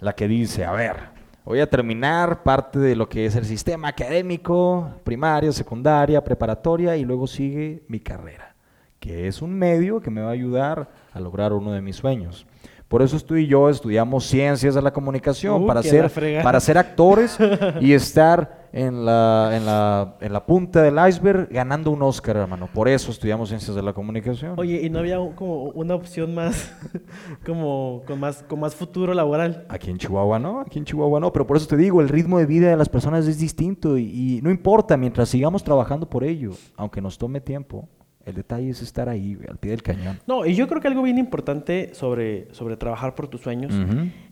La 0.00 0.14
que 0.14 0.26
dice, 0.26 0.64
a 0.64 0.72
ver, 0.72 0.96
voy 1.44 1.60
a 1.60 1.68
terminar 1.68 2.42
parte 2.42 2.78
de 2.78 2.96
lo 2.96 3.08
que 3.08 3.26
es 3.26 3.36
el 3.36 3.44
sistema 3.44 3.88
académico, 3.88 4.90
primaria, 5.04 5.52
secundaria, 5.52 6.24
preparatoria, 6.24 6.96
y 6.96 7.04
luego 7.04 7.26
sigue 7.26 7.84
mi 7.88 8.00
carrera, 8.00 8.54
que 9.00 9.28
es 9.28 9.42
un 9.42 9.52
medio 9.52 10.00
que 10.00 10.10
me 10.10 10.22
va 10.22 10.28
a 10.28 10.32
ayudar 10.32 10.88
a 11.12 11.20
lograr 11.20 11.52
uno 11.52 11.72
de 11.72 11.82
mis 11.82 11.96
sueños. 11.96 12.46
Por 12.88 13.02
eso 13.02 13.20
tú 13.20 13.36
y 13.36 13.46
yo 13.46 13.68
estudiamos 13.68 14.24
ciencias 14.24 14.74
de 14.74 14.80
la 14.80 14.92
comunicación, 14.92 15.62
Uh, 15.62 15.66
para, 15.66 15.82
ser, 15.82 16.10
para 16.42 16.58
ser 16.58 16.78
actores 16.78 17.36
y 17.80 17.92
estar 17.92 18.68
en 18.72 19.04
la, 19.04 19.50
en, 19.52 19.66
la, 19.66 20.16
en 20.20 20.32
la 20.32 20.46
punta 20.46 20.82
del 20.82 20.96
iceberg 21.08 21.48
ganando 21.50 21.90
un 21.90 22.02
Oscar, 22.02 22.36
hermano. 22.38 22.68
Por 22.72 22.88
eso 22.88 23.10
estudiamos 23.10 23.50
ciencias 23.50 23.76
de 23.76 23.82
la 23.82 23.92
comunicación. 23.92 24.54
Oye, 24.56 24.80
¿y 24.82 24.88
no 24.90 25.00
había 25.00 25.18
como 25.34 25.64
una 25.64 25.94
opción 25.94 26.34
más, 26.34 26.72
como 27.46 28.02
con 28.06 28.20
más, 28.20 28.42
con 28.42 28.60
más 28.60 28.74
futuro 28.74 29.12
laboral? 29.12 29.66
Aquí 29.68 29.90
en 29.90 29.98
Chihuahua 29.98 30.38
no, 30.38 30.60
aquí 30.60 30.78
en 30.78 30.84
Chihuahua 30.86 31.20
no, 31.20 31.32
pero 31.32 31.46
por 31.46 31.58
eso 31.58 31.66
te 31.66 31.76
digo, 31.76 32.00
el 32.00 32.08
ritmo 32.08 32.38
de 32.38 32.46
vida 32.46 32.70
de 32.70 32.76
las 32.76 32.88
personas 32.88 33.26
es 33.26 33.38
distinto 33.38 33.98
y, 33.98 34.04
y 34.38 34.40
no 34.42 34.50
importa, 34.50 34.96
mientras 34.96 35.28
sigamos 35.28 35.62
trabajando 35.62 36.08
por 36.08 36.24
ello, 36.24 36.52
aunque 36.76 37.02
nos 37.02 37.18
tome 37.18 37.40
tiempo, 37.40 37.86
el 38.28 38.34
detalle 38.34 38.70
es 38.70 38.82
estar 38.82 39.08
ahí, 39.08 39.34
güey, 39.34 39.48
al 39.48 39.56
pie 39.56 39.70
del 39.72 39.82
cañón. 39.82 40.20
No, 40.26 40.44
y 40.46 40.54
yo 40.54 40.68
creo 40.68 40.80
que 40.80 40.88
algo 40.88 41.02
bien 41.02 41.18
importante 41.18 41.90
sobre, 41.94 42.52
sobre 42.54 42.76
trabajar 42.76 43.14
por 43.14 43.28
tus 43.28 43.40
sueños 43.40 43.74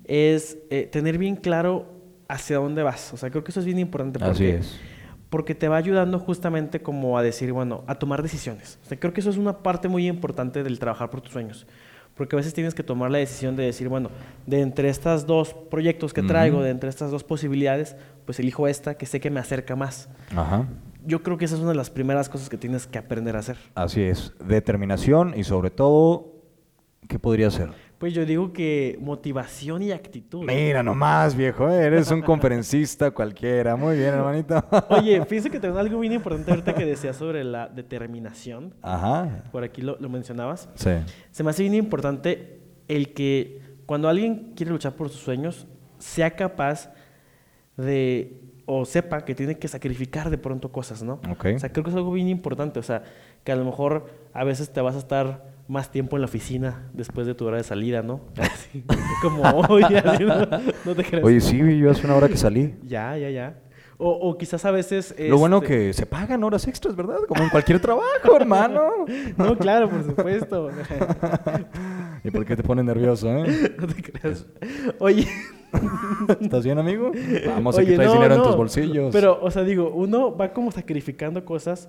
es 0.04 0.58
eh, 0.70 0.86
tener 0.90 1.18
bien 1.18 1.36
claro 1.36 1.86
hacia 2.28 2.58
dónde 2.58 2.82
vas. 2.82 3.12
O 3.12 3.16
sea, 3.16 3.30
creo 3.30 3.42
que 3.44 3.50
eso 3.50 3.60
es 3.60 3.66
bien 3.66 3.78
importante 3.78 4.18
porque, 4.18 4.30
Así 4.32 4.44
es. 4.46 4.80
porque 5.30 5.54
te 5.54 5.68
va 5.68 5.76
ayudando 5.76 6.18
justamente 6.18 6.80
como 6.80 7.18
a 7.18 7.22
decir, 7.22 7.52
bueno, 7.52 7.84
a 7.86 7.94
tomar 7.96 8.22
decisiones. 8.22 8.78
O 8.84 8.88
sea, 8.88 8.98
creo 8.98 9.12
que 9.12 9.20
eso 9.20 9.30
es 9.30 9.36
una 9.36 9.58
parte 9.58 9.88
muy 9.88 10.06
importante 10.06 10.62
del 10.62 10.78
trabajar 10.78 11.10
por 11.10 11.20
tus 11.20 11.32
sueños. 11.32 11.66
Porque 12.14 12.34
a 12.34 12.38
veces 12.38 12.54
tienes 12.54 12.74
que 12.74 12.82
tomar 12.82 13.10
la 13.10 13.18
decisión 13.18 13.56
de 13.56 13.64
decir, 13.64 13.90
bueno, 13.90 14.10
de 14.46 14.62
entre 14.62 14.88
estas 14.88 15.26
dos 15.26 15.52
proyectos 15.52 16.14
que 16.14 16.22
traigo, 16.22 16.62
de 16.62 16.70
entre 16.70 16.88
estas 16.88 17.10
dos 17.10 17.24
posibilidades, 17.24 17.94
pues 18.24 18.40
elijo 18.40 18.66
esta 18.68 18.96
que 18.96 19.04
sé 19.04 19.20
que 19.20 19.28
me 19.30 19.38
acerca 19.38 19.76
más. 19.76 20.08
Ajá. 20.34 20.66
Yo 21.06 21.22
creo 21.22 21.38
que 21.38 21.44
esa 21.44 21.54
es 21.54 21.60
una 21.60 21.70
de 21.70 21.76
las 21.76 21.90
primeras 21.90 22.28
cosas 22.28 22.48
que 22.48 22.58
tienes 22.58 22.86
que 22.86 22.98
aprender 22.98 23.36
a 23.36 23.40
hacer. 23.40 23.56
Así 23.74 24.02
es, 24.02 24.32
determinación 24.44 25.34
y 25.36 25.44
sobre 25.44 25.70
todo, 25.70 26.34
¿qué 27.08 27.18
podría 27.18 27.50
ser? 27.50 27.70
Pues 27.98 28.12
yo 28.12 28.26
digo 28.26 28.52
que 28.52 28.98
motivación 29.00 29.82
y 29.82 29.90
actitud. 29.90 30.44
Mira 30.44 30.82
nomás, 30.82 31.34
viejo, 31.34 31.66
eres 31.70 32.10
un 32.10 32.20
conferencista 32.22 33.10
cualquiera. 33.10 33.74
Muy 33.74 33.96
bien, 33.96 34.12
hermanito. 34.12 34.62
Oye, 34.90 35.24
fíjese 35.26 35.48
que 35.48 35.58
tengo 35.58 35.78
algo 35.78 35.98
bien 36.00 36.12
importante 36.12 36.50
ahorita 36.50 36.74
que 36.74 36.84
decía 36.84 37.14
sobre 37.14 37.42
la 37.42 37.68
determinación. 37.68 38.74
Ajá. 38.82 39.44
Por 39.50 39.64
aquí 39.64 39.80
lo, 39.80 39.96
lo 39.98 40.10
mencionabas. 40.10 40.68
Sí. 40.74 40.90
Se 41.30 41.42
me 41.42 41.50
hace 41.50 41.62
bien 41.62 41.74
importante 41.74 42.60
el 42.88 43.14
que 43.14 43.62
cuando 43.86 44.08
alguien 44.08 44.52
quiere 44.54 44.72
luchar 44.72 44.94
por 44.94 45.08
sus 45.08 45.20
sueños, 45.20 45.66
sea 45.98 46.32
capaz 46.32 46.92
de, 47.76 48.42
o 48.66 48.84
sepa 48.84 49.24
que 49.24 49.34
tiene 49.34 49.58
que 49.58 49.68
sacrificar 49.68 50.28
de 50.28 50.38
pronto 50.38 50.70
cosas, 50.72 51.02
¿no? 51.02 51.20
Ok. 51.30 51.46
O 51.54 51.58
sea, 51.58 51.72
creo 51.72 51.84
que 51.84 51.90
es 51.90 51.96
algo 51.96 52.12
bien 52.12 52.28
importante. 52.28 52.80
O 52.80 52.82
sea, 52.82 53.04
que 53.44 53.52
a 53.52 53.56
lo 53.56 53.64
mejor 53.64 54.06
a 54.34 54.44
veces 54.44 54.70
te 54.70 54.80
vas 54.80 54.96
a 54.96 54.98
estar 54.98 55.56
más 55.68 55.90
tiempo 55.90 56.16
en 56.16 56.22
la 56.22 56.26
oficina 56.26 56.88
después 56.92 57.26
de 57.26 57.34
tu 57.34 57.46
hora 57.46 57.56
de 57.56 57.64
salida, 57.64 58.02
¿no? 58.02 58.20
Así, 58.38 58.84
como 59.22 59.42
hoy, 59.42 59.82
¿no? 60.20 60.60
No 60.84 60.94
te 60.94 61.04
creas. 61.04 61.24
Oye, 61.24 61.40
sí, 61.40 61.78
yo 61.78 61.90
hace 61.90 62.04
una 62.06 62.16
hora 62.16 62.28
que 62.28 62.36
salí. 62.36 62.74
Ya, 62.82 63.16
ya, 63.16 63.30
ya. 63.30 63.56
O, 63.98 64.10
o 64.10 64.36
quizás 64.36 64.64
a 64.64 64.70
veces... 64.70 65.14
Lo 65.18 65.38
bueno 65.38 65.56
este, 65.58 65.68
que 65.68 65.92
se 65.92 66.04
pagan 66.04 66.44
horas 66.44 66.66
extras, 66.68 66.94
¿verdad? 66.94 67.18
Como 67.26 67.42
en 67.42 67.48
cualquier 67.48 67.80
trabajo, 67.80 68.36
hermano. 68.36 69.06
No, 69.38 69.56
claro, 69.56 69.88
por 69.88 70.04
supuesto. 70.04 70.70
¿Y 72.26 72.30
por 72.30 72.44
qué 72.44 72.56
te 72.56 72.62
pone 72.62 72.82
nervioso, 72.82 73.30
eh? 73.30 73.76
no 73.78 73.86
te 73.86 74.02
creas. 74.02 74.46
Oye, 74.98 75.28
¿Estás 76.40 76.64
bien, 76.64 76.78
amigo? 76.78 77.12
Vamos, 77.46 77.78
aquí 77.78 77.88
oye, 77.88 77.96
traes 77.96 78.10
no, 78.10 78.14
dinero 78.14 78.34
en 78.34 78.40
no. 78.40 78.46
tus 78.46 78.56
bolsillos. 78.56 79.12
Pero, 79.12 79.38
o 79.40 79.50
sea, 79.50 79.62
digo, 79.62 79.90
uno 79.90 80.36
va 80.36 80.52
como 80.52 80.72
sacrificando 80.72 81.44
cosas 81.44 81.88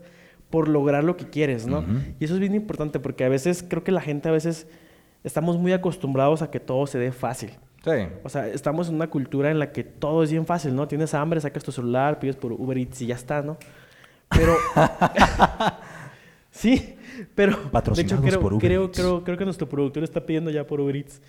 por 0.49 0.67
lograr 0.67 1.03
lo 1.03 1.17
que 1.17 1.29
quieres, 1.29 1.67
¿no? 1.67 1.79
Ujú. 1.79 1.99
Y 2.19 2.25
eso 2.25 2.35
es 2.35 2.39
bien 2.39 2.55
importante 2.55 2.99
porque 2.99 3.23
a 3.25 3.29
veces, 3.29 3.65
creo 3.67 3.83
que 3.83 3.91
la 3.91 4.01
gente 4.01 4.29
a 4.29 4.31
veces 4.31 4.67
estamos 5.23 5.57
muy 5.57 5.73
acostumbrados 5.73 6.41
a 6.41 6.51
que 6.51 6.59
todo 6.59 6.87
se 6.87 6.99
dé 6.99 7.11
fácil. 7.11 7.51
Sí. 7.83 8.07
O 8.23 8.29
sea, 8.29 8.47
estamos 8.47 8.89
en 8.89 8.95
una 8.95 9.07
cultura 9.07 9.51
en 9.51 9.59
la 9.59 9.71
que 9.71 9.83
todo 9.83 10.23
es 10.23 10.31
bien 10.31 10.45
fácil, 10.45 10.75
¿no? 10.75 10.87
Tienes 10.87 11.13
hambre, 11.13 11.41
sacas 11.41 11.63
tu 11.63 11.71
celular, 11.71 12.19
pides 12.19 12.35
por 12.35 12.51
Uber 12.51 12.77
Eats 12.77 13.01
y 13.01 13.07
ya 13.07 13.15
está, 13.15 13.41
¿no? 13.41 13.57
Pero... 14.29 14.55
sí, 16.51 16.95
pero... 17.35 17.53
De 17.53 17.57
hecho, 17.61 17.71
Patrocinados 17.71 18.25
creo, 18.25 18.39
por 18.39 18.53
Uber 18.53 18.67
creo, 18.67 18.83
Eats. 18.85 18.97
creo, 18.97 19.23
creo 19.23 19.37
que 19.37 19.45
nuestro 19.45 19.67
productor 19.69 20.03
está 20.03 20.25
pidiendo 20.25 20.49
ya 20.51 20.65
por 20.65 20.79
Uber 20.81 20.95
Eats. 20.95 21.21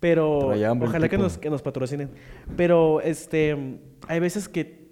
Pero 0.00 0.50
ojalá 0.80 1.08
que 1.08 1.18
nos, 1.18 1.38
que 1.38 1.48
nos 1.48 1.62
patrocinen. 1.62 2.10
Pero 2.56 3.00
este, 3.00 3.80
hay 4.08 4.20
veces 4.20 4.48
que 4.48 4.86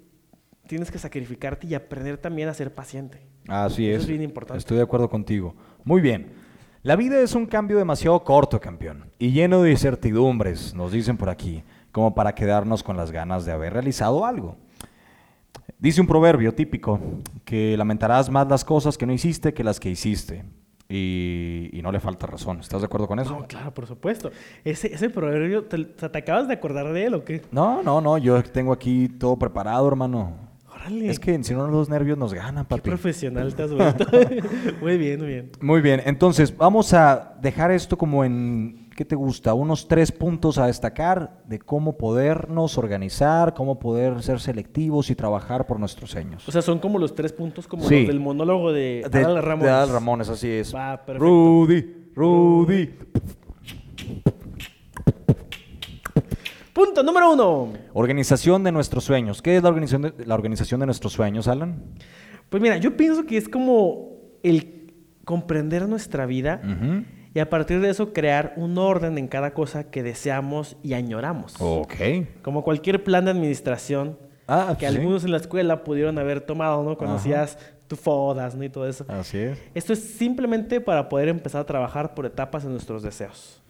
tienes 0.67 0.91
que 0.91 0.99
sacrificarte 0.99 1.67
y 1.67 1.75
aprender 1.75 2.17
también 2.17 2.49
a 2.49 2.55
ser 2.55 2.75
paciente. 2.75 3.21
Así 3.49 3.89
Eso 3.89 3.97
es. 3.97 4.03
es 4.05 4.09
bien 4.09 4.23
importante. 4.23 4.59
Estoy 4.59 4.79
de 4.79 4.83
acuerdo 4.83 5.11
contigo. 5.11 5.55
Muy 5.85 6.01
bien. 6.01 6.33
La 6.83 6.97
vida 6.97 7.21
es 7.21 7.35
un 7.35 7.47
cambio 7.47 7.79
demasiado 7.79 8.23
corto, 8.25 8.61
campeón, 8.61 9.11
y 9.19 9.33
lleno 9.33 9.63
de 9.63 9.71
incertidumbres, 9.71 10.75
nos 10.75 10.93
dicen 10.93 11.17
por 11.17 11.31
aquí, 11.31 11.65
como 11.93 12.15
para 12.15 12.35
quedarnos 12.35 12.83
con 12.83 12.99
las 12.99 13.11
ganas 13.11 13.47
de 13.47 13.53
haber 13.53 13.73
realizado 13.73 14.27
algo. 14.27 14.59
Dice 15.85 16.01
un 16.01 16.07
proverbio 16.07 16.55
típico, 16.55 16.99
que 17.45 17.77
lamentarás 17.77 18.31
más 18.31 18.49
las 18.49 18.65
cosas 18.65 18.97
que 18.97 19.05
no 19.05 19.13
hiciste 19.13 19.53
que 19.53 19.63
las 19.63 19.79
que 19.79 19.91
hiciste. 19.91 20.43
Y, 20.89 21.69
y 21.75 21.83
no 21.83 21.93
le 21.93 22.01
falta 22.01 22.27
razón. 22.27 22.61
¿Estás 22.61 22.81
de 22.81 22.87
acuerdo 22.87 23.07
con 23.07 23.19
eso? 23.19 23.39
No, 23.39 23.47
claro, 23.47 23.75
por 23.75 23.87
supuesto. 23.87 24.31
Ese, 24.65 24.95
ese 24.95 25.11
proverbio, 25.11 25.65
¿te, 25.65 25.77
o 25.77 25.87
sea, 25.99 26.11
¿te 26.11 26.17
acabas 26.17 26.49
de 26.49 26.55
acordar 26.55 26.91
de 26.91 27.05
él 27.05 27.13
o 27.13 27.23
qué? 27.23 27.43
No, 27.53 27.83
no, 27.83 28.01
no. 28.01 28.17
Yo 28.17 28.43
tengo 28.43 28.73
aquí 28.73 29.11
todo 29.11 29.39
preparado, 29.39 29.87
hermano. 29.87 30.33
Órale. 30.75 31.11
Es 31.11 31.19
que 31.21 31.45
si 31.45 31.53
no 31.53 31.67
los 31.69 31.91
nervios 31.91 32.17
nos 32.17 32.33
ganan, 32.33 32.65
Qué 32.65 32.69
papi. 32.71 32.89
profesional 32.89 33.55
te 33.55 33.65
has 33.65 33.73
vuelto. 33.75 34.07
muy 34.81 34.97
bien, 34.97 35.21
muy 35.21 35.29
bien. 35.29 35.51
Muy 35.61 35.83
bien, 35.83 36.01
entonces 36.07 36.57
vamos 36.57 36.95
a 36.95 37.37
dejar 37.43 37.71
esto 37.71 37.99
como 37.99 38.25
en, 38.25 38.84
¿qué 38.95 39.05
te 39.05 39.15
gusta? 39.15 39.55
Unos 39.55 39.89
tres 39.89 40.13
puntos 40.13 40.59
a 40.59 40.67
destacar 40.67 41.43
de 41.47 41.59
cómo 41.59 41.97
podernos 41.99 42.79
organizar, 42.79 43.55
cómo 43.55 43.79
poder 43.79 44.23
ser 44.23 44.41
selectivos 44.41 45.11
y 45.11 45.15
trabajar 45.15 45.67
por 45.67 45.79
nuestros 45.81 46.11
sueños. 46.11 46.49
O 46.49 46.53
sea, 46.53 46.63
son 46.63 46.79
como 46.79 46.99
los 46.99 47.15
tres 47.15 47.33
puntos 47.33 47.67
como 47.67 47.85
Sí. 47.89 48.01
los 48.01 48.09
del 48.09 48.21
monólogo 48.21 48.73
de, 48.73 49.07
de, 49.11 49.19
Adal 49.21 49.43
Ramones. 49.43 49.65
de 49.65 49.71
Adal 49.71 49.89
Ramones, 49.91 50.29
así 50.29 50.49
es. 50.49 50.75
Va, 50.75 50.97
perfecto. 51.05 51.25
Rudy, 51.25 52.11
Rudy. 52.15 52.91
Punto 56.73 57.03
número 57.05 57.33
uno. 57.33 57.73
Organización 57.93 58.65
de 58.65 58.73
nuestros 58.73 59.05
sueños. 59.05 59.41
¿Qué 59.43 59.57
es 59.57 59.63
la 59.63 59.69
organización 59.69 60.03
de, 60.03 60.27
la 60.27 60.35
organización 60.35 60.81
de 60.81 60.87
nuestros 60.87 61.13
sueños, 61.13 61.47
Alan? 61.47 61.83
Pues 62.49 62.61
mira, 62.63 62.77
yo 62.79 62.97
pienso 62.97 63.25
que 63.27 63.37
es 63.37 63.49
como 63.49 64.17
el 64.43 64.93
comprender 65.25 65.89
nuestra 65.89 66.27
vida. 66.27 66.61
Y 67.35 67.41
a 67.41 67.51
partir 67.51 67.81
de 67.81 67.91
eso 67.91 68.13
crear 68.13 68.53
un 68.57 68.79
orden 68.79 69.19
en 69.19 69.27
cada 69.29 69.53
cosa 69.53 69.91
que 69.91 70.03
deseamos 70.03 70.77
y 70.83 70.95
añoramos. 70.95 71.57
Ok. 71.59 71.95
Como 72.43 72.63
cualquier 72.63 73.03
plan 73.05 73.25
de 73.25 73.33
administración 73.33 74.17
Ah, 74.47 74.77
que 74.79 74.89
sí. 74.89 74.97
algunos 74.97 75.25
en 75.25 75.31
la 75.33 75.39
escuela 75.39 75.85
pudieron 75.85 76.19
haber 76.19 76.41
tomado, 76.43 76.83
¿no? 76.83 76.97
Hacías 77.15 77.59
tu 77.89 77.97
fodas, 77.97 78.55
¿no? 78.55 78.63
Y 78.65 78.69
todo 78.69 78.87
eso. 78.89 79.05
Así 79.09 79.39
es. 79.39 79.59
Esto 79.75 79.93
es 79.95 80.01
simplemente 80.01 80.81
para 80.81 81.09
poder 81.09 81.29
empezar 81.29 81.63
a 81.63 81.67
trabajar 81.67 82.15
por 82.15 82.25
etapas 82.27 82.65
en 82.65 82.71
nuestros 82.73 83.03
deseos. 83.03 83.61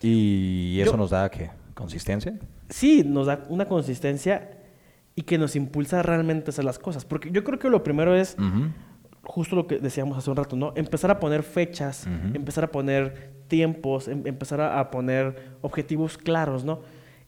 ¿Y 0.00 0.78
eso 0.80 0.92
Yo- 0.92 0.96
nos 0.98 1.10
da 1.10 1.30
qué? 1.30 1.50
¿Consistencia? 1.74 2.38
Sí, 2.68 3.02
nos 3.04 3.26
da 3.26 3.44
una 3.48 3.66
consistencia 3.66 4.50
y 5.16 5.22
que 5.22 5.38
nos 5.38 5.56
impulsa 5.56 6.02
realmente 6.02 6.48
a 6.48 6.50
hacer 6.50 6.64
las 6.64 6.78
cosas. 6.78 7.04
Porque 7.04 7.30
yo 7.30 7.42
creo 7.44 7.58
que 7.58 7.68
lo 7.70 7.82
primero 7.82 8.14
es 8.14 8.36
Ujú. 8.38 8.68
Justo 9.24 9.56
lo 9.56 9.66
que 9.66 9.78
decíamos 9.78 10.16
hace 10.18 10.30
un 10.30 10.36
rato, 10.36 10.56
¿no? 10.56 10.72
Empezar 10.76 11.10
a 11.10 11.18
poner 11.20 11.42
fechas, 11.42 12.06
Ujú. 12.06 12.36
empezar 12.36 12.64
a 12.64 12.68
poner 12.68 13.32
tiempos, 13.48 14.08
em- 14.08 14.26
empezar 14.26 14.60
a, 14.60 14.78
a 14.80 14.90
poner 14.90 15.54
objetivos 15.62 16.16
claros, 16.18 16.64
¿no? 16.64 16.80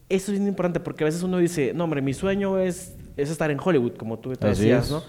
Eso 0.09 0.33
es 0.33 0.39
importante 0.41 0.79
porque 0.81 1.05
a 1.05 1.07
veces 1.07 1.23
uno 1.23 1.39
dice, 1.39 1.73
no, 1.75 1.85
hombre, 1.85 2.01
mi 2.01 2.15
sueño 2.15 2.59
es, 2.59 2.95
es 3.17 3.31
estar 3.31 3.51
en 3.51 3.59
Hollywood, 3.63 3.97
como 3.97 4.19
tú 4.19 4.33
te 4.35 4.47
decías. 4.47 4.91
¿no? 4.91 5.03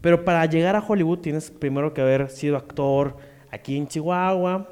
Pero 0.00 0.24
para 0.24 0.44
llegar 0.46 0.74
a 0.76 0.80
Hollywood 0.86 1.18
tienes 1.18 1.50
primero 1.50 1.94
que 1.94 2.00
haber 2.00 2.28
sido 2.30 2.56
actor 2.56 3.16
aquí 3.50 3.76
en 3.76 3.86
Chihuahua, 3.86 4.68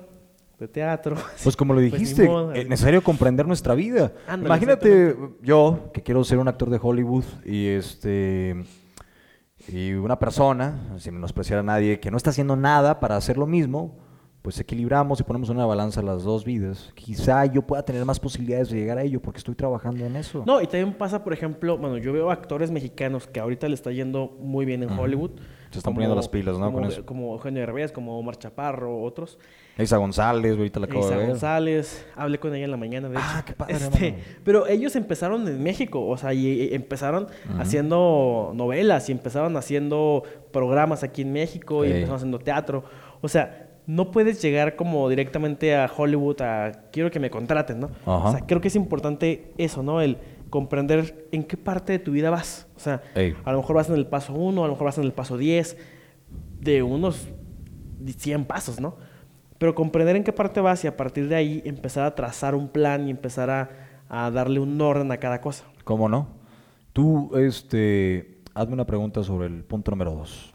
de 0.58 0.68
teatro. 0.68 1.16
Pues 1.44 1.54
como 1.56 1.74
lo 1.74 1.80
ni 1.80 1.90
dijiste, 1.90 2.24
modo, 2.26 2.52
es 2.54 2.68
necesario 2.68 3.02
comprender 3.02 3.46
nuestra 3.46 3.74
vida. 3.74 4.12
Imagínate 4.34 5.16
yo, 5.42 5.90
que 5.92 6.02
quiero 6.02 6.24
ser 6.24 6.38
un 6.38 6.48
actor 6.48 6.70
de 6.70 6.78
Hollywood, 6.82 7.24
y 7.44 7.66
este 7.68 8.64
y 9.68 9.92
una 9.92 10.18
persona, 10.18 10.94
sin 10.98 11.14
menospreciar 11.14 11.60
a 11.60 11.62
nadie, 11.62 12.00
que 12.00 12.10
no 12.10 12.16
está 12.16 12.30
haciendo 12.30 12.56
nada 12.56 13.00
para 13.00 13.16
hacer 13.16 13.36
lo 13.36 13.46
mismo, 13.46 13.96
pues 14.46 14.60
equilibramos 14.60 15.18
y 15.18 15.24
ponemos 15.24 15.50
en 15.50 15.56
una 15.56 15.66
balanza 15.66 16.02
las 16.02 16.22
dos 16.22 16.44
vidas. 16.44 16.92
Quizá 16.94 17.46
yo 17.46 17.62
pueda 17.62 17.84
tener 17.84 18.04
más 18.04 18.20
posibilidades 18.20 18.70
de 18.70 18.78
llegar 18.78 18.96
a 18.96 19.02
ello 19.02 19.20
porque 19.20 19.38
estoy 19.38 19.56
trabajando 19.56 20.04
en 20.04 20.14
eso. 20.14 20.44
No, 20.46 20.62
y 20.62 20.68
también 20.68 20.94
pasa, 20.94 21.24
por 21.24 21.32
ejemplo, 21.32 21.76
bueno, 21.76 21.98
yo 21.98 22.12
veo 22.12 22.30
actores 22.30 22.70
mexicanos 22.70 23.26
que 23.26 23.40
ahorita 23.40 23.66
le 23.68 23.74
está 23.74 23.90
yendo 23.90 24.36
muy 24.38 24.64
bien 24.64 24.84
en. 24.84 24.96
Hollywood, 24.96 25.32
Se 25.70 25.78
están 25.78 25.94
poniendo 25.94 26.14
las 26.14 26.28
pilas, 26.28 26.56
¿no? 26.58 26.66
Como, 26.66 26.78
Con 26.78 26.86
eso. 26.86 27.04
como 27.04 27.32
Eugenio 27.32 27.66
como 27.92 28.16
Omar 28.16 28.38
Chaparro, 28.38 29.02
otros. 29.02 29.36
Isa 29.78 29.98
González, 29.98 30.56
ahorita 30.56 30.80
la 30.80 30.86
acabo 30.86 31.00
Isa 31.00 31.10
de 31.10 31.16
ver. 31.16 31.28
González, 31.28 32.06
hablé 32.16 32.38
con 32.38 32.54
ella 32.54 32.64
en 32.64 32.70
la 32.70 32.76
mañana, 32.76 33.08
de 33.08 33.16
Ah, 33.18 33.42
qué 33.46 33.52
padre, 33.52 33.74
Este, 33.74 34.18
pero 34.42 34.66
ellos 34.66 34.96
empezaron 34.96 35.46
en 35.46 35.62
México, 35.62 36.06
o 36.06 36.16
sea, 36.16 36.32
y, 36.32 36.46
y 36.46 36.74
empezaron 36.74 37.26
haciendo 37.58 38.52
novelas 38.54 39.08
y 39.08 39.12
empezaron 39.12 39.56
haciendo 39.56 40.22
programas 40.50 41.02
aquí 41.02 41.22
en 41.22 41.32
México 41.32 41.84
y 41.84 41.88
empezaron 41.88 42.16
haciendo 42.16 42.38
teatro. 42.38 42.84
O 43.20 43.28
sea, 43.28 43.68
no 43.86 44.10
puedes 44.10 44.42
llegar 44.42 44.76
como 44.76 45.08
directamente 45.08 45.76
a 45.76 45.90
Hollywood 45.94 46.40
a 46.42 46.72
quiero 46.90 47.10
que 47.10 47.20
me 47.20 47.30
contraten, 47.30 47.80
¿no? 47.80 47.90
O 48.04 48.30
sea, 48.32 48.40
creo 48.46 48.60
que 48.60 48.68
es 48.68 48.76
importante 48.76 49.52
eso, 49.58 49.82
¿no? 49.82 50.00
El 50.00 50.18
comprender 50.50 51.28
en 51.32 51.44
qué 51.44 51.56
parte 51.56 51.92
de 51.92 51.98
tu 51.98 52.12
vida 52.12 52.30
vas. 52.30 52.66
O 52.76 52.80
sea, 52.80 53.02
a 53.44 53.52
lo 53.52 53.58
mejor 53.58 53.76
vas 53.76 53.88
en 53.88 53.94
el 53.96 54.06
paso 54.06 54.32
1, 54.32 54.64
a 54.64 54.66
lo 54.66 54.72
mejor 54.72 54.86
vas 54.86 54.98
en 54.98 55.04
el 55.04 55.12
paso 55.12 55.36
10, 55.36 55.76
de 56.60 56.82
unos 56.82 57.28
100 58.16 58.44
pasos, 58.46 58.80
¿no? 58.80 58.96
Pero 59.58 59.74
comprender 59.74 60.16
en 60.16 60.24
qué 60.24 60.32
parte 60.32 60.60
vas 60.60 60.84
y 60.84 60.86
a 60.86 60.96
partir 60.96 61.28
de 61.28 61.34
ahí 61.34 61.62
empezar 61.64 62.04
a 62.04 62.14
trazar 62.14 62.54
un 62.54 62.68
plan 62.68 63.06
y 63.06 63.10
empezar 63.10 63.50
a, 63.50 63.70
a 64.08 64.30
darle 64.30 64.60
un 64.60 64.80
orden 64.80 65.10
a 65.12 65.16
cada 65.16 65.40
cosa. 65.40 65.64
¿Cómo 65.84 66.08
no? 66.08 66.28
Tú, 66.92 67.30
este, 67.36 68.42
hazme 68.54 68.74
una 68.74 68.86
pregunta 68.86 69.22
sobre 69.22 69.46
el 69.46 69.64
punto 69.64 69.90
número 69.90 70.12
dos. 70.14 70.52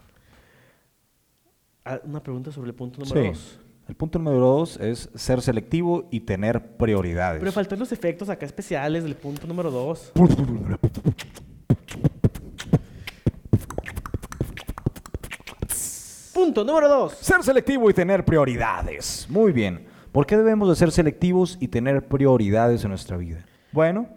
Ah, 1.84 2.00
Una 2.04 2.22
pregunta 2.22 2.52
sobre 2.52 2.70
el 2.70 2.74
punto 2.74 3.00
número 3.00 3.28
2. 3.28 3.60
El 3.88 3.96
punto 3.96 4.18
número 4.18 4.38
dos 4.38 4.78
es 4.78 5.10
ser 5.14 5.42
selectivo 5.42 6.08
y 6.10 6.20
tener 6.20 6.76
prioridades. 6.76 7.40
Pero 7.40 7.50
faltan 7.50 7.78
los 7.80 7.90
efectos 7.90 8.28
acá 8.28 8.46
especiales 8.46 9.02
del 9.02 9.16
punto 9.16 9.46
número 9.46 9.70
2. 9.70 10.12
Punto 16.42 16.64
número 16.64 16.88
2. 16.88 17.12
Ser 17.20 17.42
selectivo 17.44 17.88
y 17.88 17.94
tener 17.94 18.24
prioridades. 18.24 19.26
Muy 19.30 19.52
bien. 19.52 19.84
¿Por 20.10 20.26
qué 20.26 20.36
debemos 20.36 20.68
de 20.68 20.74
ser 20.74 20.90
selectivos 20.90 21.56
y 21.60 21.68
tener 21.68 22.06
prioridades 22.08 22.82
en 22.82 22.88
nuestra 22.90 23.16
vida? 23.16 23.44
Bueno, 23.70 24.08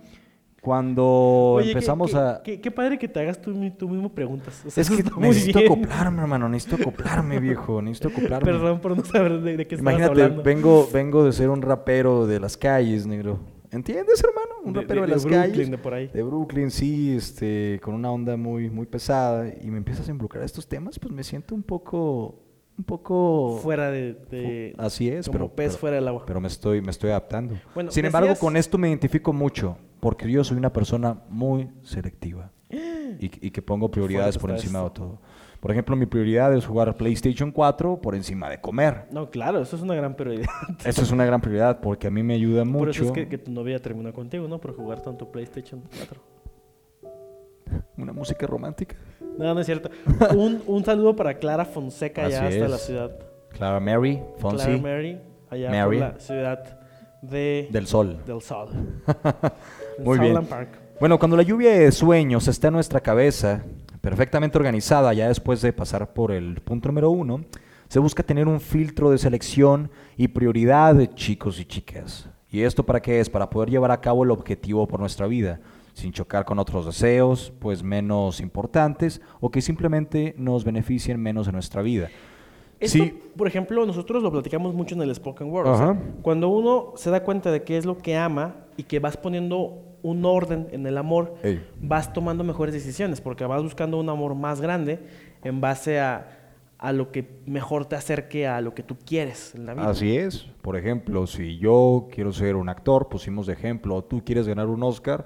cuando 0.59 1.61
empezamos 1.63 2.09
qué, 2.11 2.17
a... 2.17 2.41
Qué, 2.43 2.59
qué 2.61 2.71
padre 2.71 2.97
que 2.97 3.07
te 3.07 3.19
hagas 3.19 3.39
tú, 3.39 3.51
mi- 3.51 3.69
tú 3.69 3.87
mismo 3.87 4.09
preguntas. 4.09 4.63
O 4.65 4.71
sea, 4.71 4.81
Es 4.81 4.89
que 4.89 5.03
necesito 5.19 5.59
bien. 5.59 5.71
acoplarme, 5.71 6.21
hermano. 6.23 6.49
Necesito 6.49 6.81
acoplarme, 6.81 7.39
viejo. 7.39 7.79
Necesito 7.83 8.07
acoplarme. 8.07 8.51
Perdón 8.51 8.81
por 8.81 8.97
no 8.97 9.05
saber 9.05 9.41
de, 9.41 9.57
de 9.57 9.67
qué 9.67 9.75
Imagínate, 9.75 10.09
hablando. 10.23 10.41
vengo, 10.43 10.89
vengo 10.91 11.23
de 11.25 11.31
ser 11.31 11.49
un 11.51 11.61
rapero 11.61 12.25
de 12.25 12.39
las 12.39 12.57
calles, 12.57 13.05
negro. 13.05 13.39
¿Entiendes, 13.75 14.23
hermano? 14.23 14.61
Un 14.63 14.73
De- 14.73 14.81
rapero 14.81 15.01
de, 15.01 15.07
las 15.09 15.23
Brooklyn, 15.25 15.51
calles. 15.51 15.69
de 15.71 15.77
por 15.77 15.93
ahí. 15.93 16.07
De 16.07 16.23
Brooklyn, 16.23 16.71
sí, 16.71 17.15
este, 17.15 17.79
con 17.83 17.93
una 17.93 18.09
onda 18.11 18.37
muy, 18.37 18.69
muy 18.69 18.85
pesada. 18.85 19.47
Y 19.61 19.69
me 19.69 19.77
empiezas 19.77 20.07
a 20.07 20.11
involucrar 20.11 20.43
a 20.43 20.45
estos 20.45 20.67
temas, 20.67 20.97
pues 20.97 21.13
me 21.13 21.23
siento 21.23 21.53
un 21.55 21.61
poco, 21.63 22.41
un 22.77 22.83
poco... 22.85 23.59
Fuera 23.61 23.91
de... 23.91 24.13
de- 24.31 24.73
Así 24.77 25.09
es, 25.09 25.27
como 25.27 25.39
pero... 25.39 25.55
pez 25.55 25.67
pero- 25.71 25.79
fuera 25.79 25.95
del 25.97 26.07
agua. 26.07 26.23
Pero 26.25 26.39
me 26.39 26.47
estoy, 26.47 26.81
me 26.81 26.91
estoy 26.91 27.09
adaptando. 27.09 27.55
Bueno, 27.73 27.91
Sin 27.91 28.05
embargo, 28.05 28.29
decías- 28.29 28.39
con 28.39 28.55
esto 28.57 28.77
me 28.77 28.87
identifico 28.87 29.33
mucho, 29.33 29.77
porque 29.99 30.31
yo 30.31 30.43
soy 30.43 30.57
una 30.57 30.71
persona 30.71 31.21
muy 31.29 31.69
selectiva 31.83 32.51
y, 32.69 33.25
y 33.47 33.51
que 33.51 33.61
pongo 33.61 33.91
prioridades 33.91 34.37
por 34.37 34.51
encima 34.51 34.83
de 34.83 34.89
todo. 34.91 35.19
Por 35.59 35.71
ejemplo, 35.71 35.95
mi 35.95 36.05
prioridad 36.05 36.53
es 36.55 36.65
jugar 36.65 36.95
PlayStation 36.95 37.51
4 37.51 37.99
por 38.01 38.15
encima 38.15 38.49
de 38.49 38.59
comer. 38.61 39.05
No, 39.11 39.29
claro, 39.29 39.61
eso 39.61 39.75
es 39.75 39.81
una 39.81 39.95
gran 39.95 40.15
prioridad. 40.15 40.49
Eso 40.85 41.01
es 41.01 41.11
una 41.11 41.25
gran 41.25 41.41
prioridad 41.41 41.79
porque 41.79 42.07
a 42.07 42.11
mí 42.11 42.21
me 42.23 42.35
ayuda 42.35 42.65
mucho. 42.65 42.79
Por 42.79 42.89
eso 42.89 43.03
es 43.05 43.11
que, 43.11 43.27
que 43.27 43.37
tu 43.37 43.51
novia 43.51 43.81
terminó 43.81 44.13
contigo, 44.13 44.47
¿no? 44.47 44.59
Por 44.59 44.75
jugar 44.75 45.01
tanto 45.01 45.31
PlayStation 45.31 45.81
4. 45.97 46.21
Una 47.97 48.13
música 48.13 48.45
romántica. 48.45 48.95
No, 49.37 49.53
no 49.53 49.59
es 49.59 49.65
cierto. 49.65 49.89
un, 50.35 50.61
un 50.67 50.85
saludo 50.85 51.15
para 51.15 51.33
Clara 51.35 51.65
Fonseca 51.65 52.25
allá 52.25 52.47
hasta 52.47 52.67
la 52.67 52.77
ciudad. 52.77 53.11
Clara 53.51 53.79
Mary, 53.79 54.21
Fonsi, 54.37 54.65
Clara 54.65 54.81
Mary, 54.81 55.19
allá 55.49 55.69
Mary. 55.69 55.97
por 55.99 56.07
la 56.13 56.19
ciudad 56.19 56.79
de, 57.21 57.67
del 57.71 57.87
sol. 57.87 58.19
del 58.25 58.41
Sol. 58.41 58.69
Muy 60.03 60.19
bien. 60.19 60.45
Park. 60.45 60.69
Bueno, 60.99 61.17
cuando 61.19 61.35
la 61.37 61.43
lluvia 61.43 61.71
de 61.71 61.91
sueños 61.91 62.47
está 62.47 62.67
en 62.67 62.73
nuestra 62.75 62.99
cabeza, 62.99 63.63
perfectamente 64.05 64.55
organizada, 64.59 65.11
ya 65.15 65.27
después 65.29 65.63
de 65.63 65.73
pasar 65.73 66.13
por 66.13 66.31
el 66.31 66.61
punto 66.61 66.89
número 66.89 67.09
uno, 67.09 67.41
se 67.87 67.97
busca 67.97 68.21
tener 68.21 68.47
un 68.47 68.59
filtro 68.59 69.09
de 69.09 69.17
selección 69.17 69.89
y 70.15 70.27
prioridad 70.27 70.93
de 70.93 71.09
chicos 71.09 71.59
y 71.59 71.65
chicas. 71.65 72.29
¿Y 72.51 72.61
esto 72.61 72.85
para 72.85 73.01
qué 73.01 73.19
es? 73.19 73.31
Para 73.31 73.49
poder 73.49 73.71
llevar 73.71 73.89
a 73.89 73.99
cabo 74.01 74.23
el 74.23 74.29
objetivo 74.29 74.87
por 74.87 74.99
nuestra 74.99 75.25
vida, 75.25 75.59
sin 75.93 76.11
chocar 76.11 76.45
con 76.45 76.59
otros 76.59 76.85
deseos, 76.85 77.51
pues 77.57 77.81
menos 77.81 78.41
importantes, 78.41 79.21
o 79.39 79.49
que 79.49 79.59
simplemente 79.59 80.35
nos 80.37 80.63
beneficien 80.63 81.19
menos 81.19 81.47
en 81.47 81.53
nuestra 81.53 81.81
vida. 81.81 82.09
Esto, 82.79 83.03
Sí. 83.05 83.19
por 83.35 83.47
ejemplo, 83.47 83.87
nosotros 83.87 84.21
lo 84.21 84.31
platicamos 84.31 84.75
mucho 84.75 84.93
en 84.93 85.01
el 85.01 85.15
Spoken 85.15 85.49
Word. 85.49 85.67
o 85.67 85.77
sea, 85.77 85.85
Ajá. 85.89 85.99
cuando 86.21 86.49
uno 86.49 86.93
se 86.95 87.09
da 87.09 87.23
cuenta 87.23 87.51
de 87.51 87.63
qué 87.63 87.75
es 87.75 87.85
lo 87.87 87.97
que 87.97 88.15
ama 88.15 88.53
y 88.77 88.83
que 88.83 88.99
vas 88.99 89.17
poniendo 89.17 89.81
un 90.05 90.23
orden 90.23 90.67
en 90.71 90.85
el 90.85 90.99
amor, 90.99 91.33
Ey. 91.41 91.65
vas 91.81 92.13
tomando 92.13 92.43
mejores 92.43 92.75
decisiones 92.75 93.21
porque 93.21 93.43
vas 93.43 93.63
buscando 93.63 93.99
un 93.99 94.07
amor 94.07 94.35
más 94.35 94.61
grande 94.61 94.99
en 95.43 95.61
base 95.61 95.99
a, 95.99 96.53
a 96.77 96.93
lo 96.93 97.11
que 97.11 97.27
mejor 97.47 97.85
te 97.85 97.95
acerque 97.95 98.45
a 98.47 98.61
lo 98.61 98.75
que 98.75 98.83
tú 98.83 98.97
quieres 99.03 99.55
en 99.55 99.65
la 99.65 99.73
vida. 99.73 99.89
Así 99.89 100.15
es. 100.15 100.43
Por 100.61 100.77
ejemplo, 100.77 101.25
si 101.25 101.57
yo 101.57 102.07
quiero 102.11 102.31
ser 102.33 102.55
un 102.55 102.69
actor, 102.69 103.09
pusimos 103.09 103.47
de 103.47 103.53
ejemplo, 103.53 104.03
tú 104.03 104.23
quieres 104.23 104.47
ganar 104.47 104.67
un 104.67 104.83
Oscar, 104.83 105.25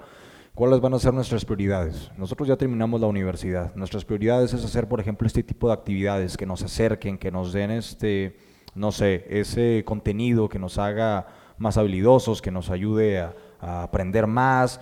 ¿cuáles 0.54 0.80
van 0.80 0.94
a 0.94 0.98
ser 0.98 1.12
nuestras 1.12 1.44
prioridades? 1.44 2.10
Nosotros 2.16 2.48
ya 2.48 2.56
terminamos 2.56 3.02
la 3.02 3.06
universidad. 3.06 3.74
Nuestras 3.74 4.06
prioridades 4.06 4.54
es 4.54 4.64
hacer, 4.64 4.88
por 4.88 4.98
ejemplo, 4.98 5.26
este 5.26 5.42
tipo 5.42 5.66
de 5.68 5.74
actividades 5.74 6.38
que 6.38 6.46
nos 6.46 6.62
acerquen, 6.62 7.18
que 7.18 7.30
nos 7.30 7.52
den 7.52 7.70
este, 7.70 8.38
no 8.74 8.92
sé, 8.92 9.26
ese 9.28 9.82
contenido 9.84 10.48
que 10.48 10.58
nos 10.58 10.78
haga 10.78 11.26
más 11.58 11.76
habilidosos, 11.76 12.40
que 12.40 12.50
nos 12.50 12.70
ayude 12.70 13.20
a, 13.20 13.34
a 13.60 13.82
aprender 13.82 14.26
más, 14.26 14.80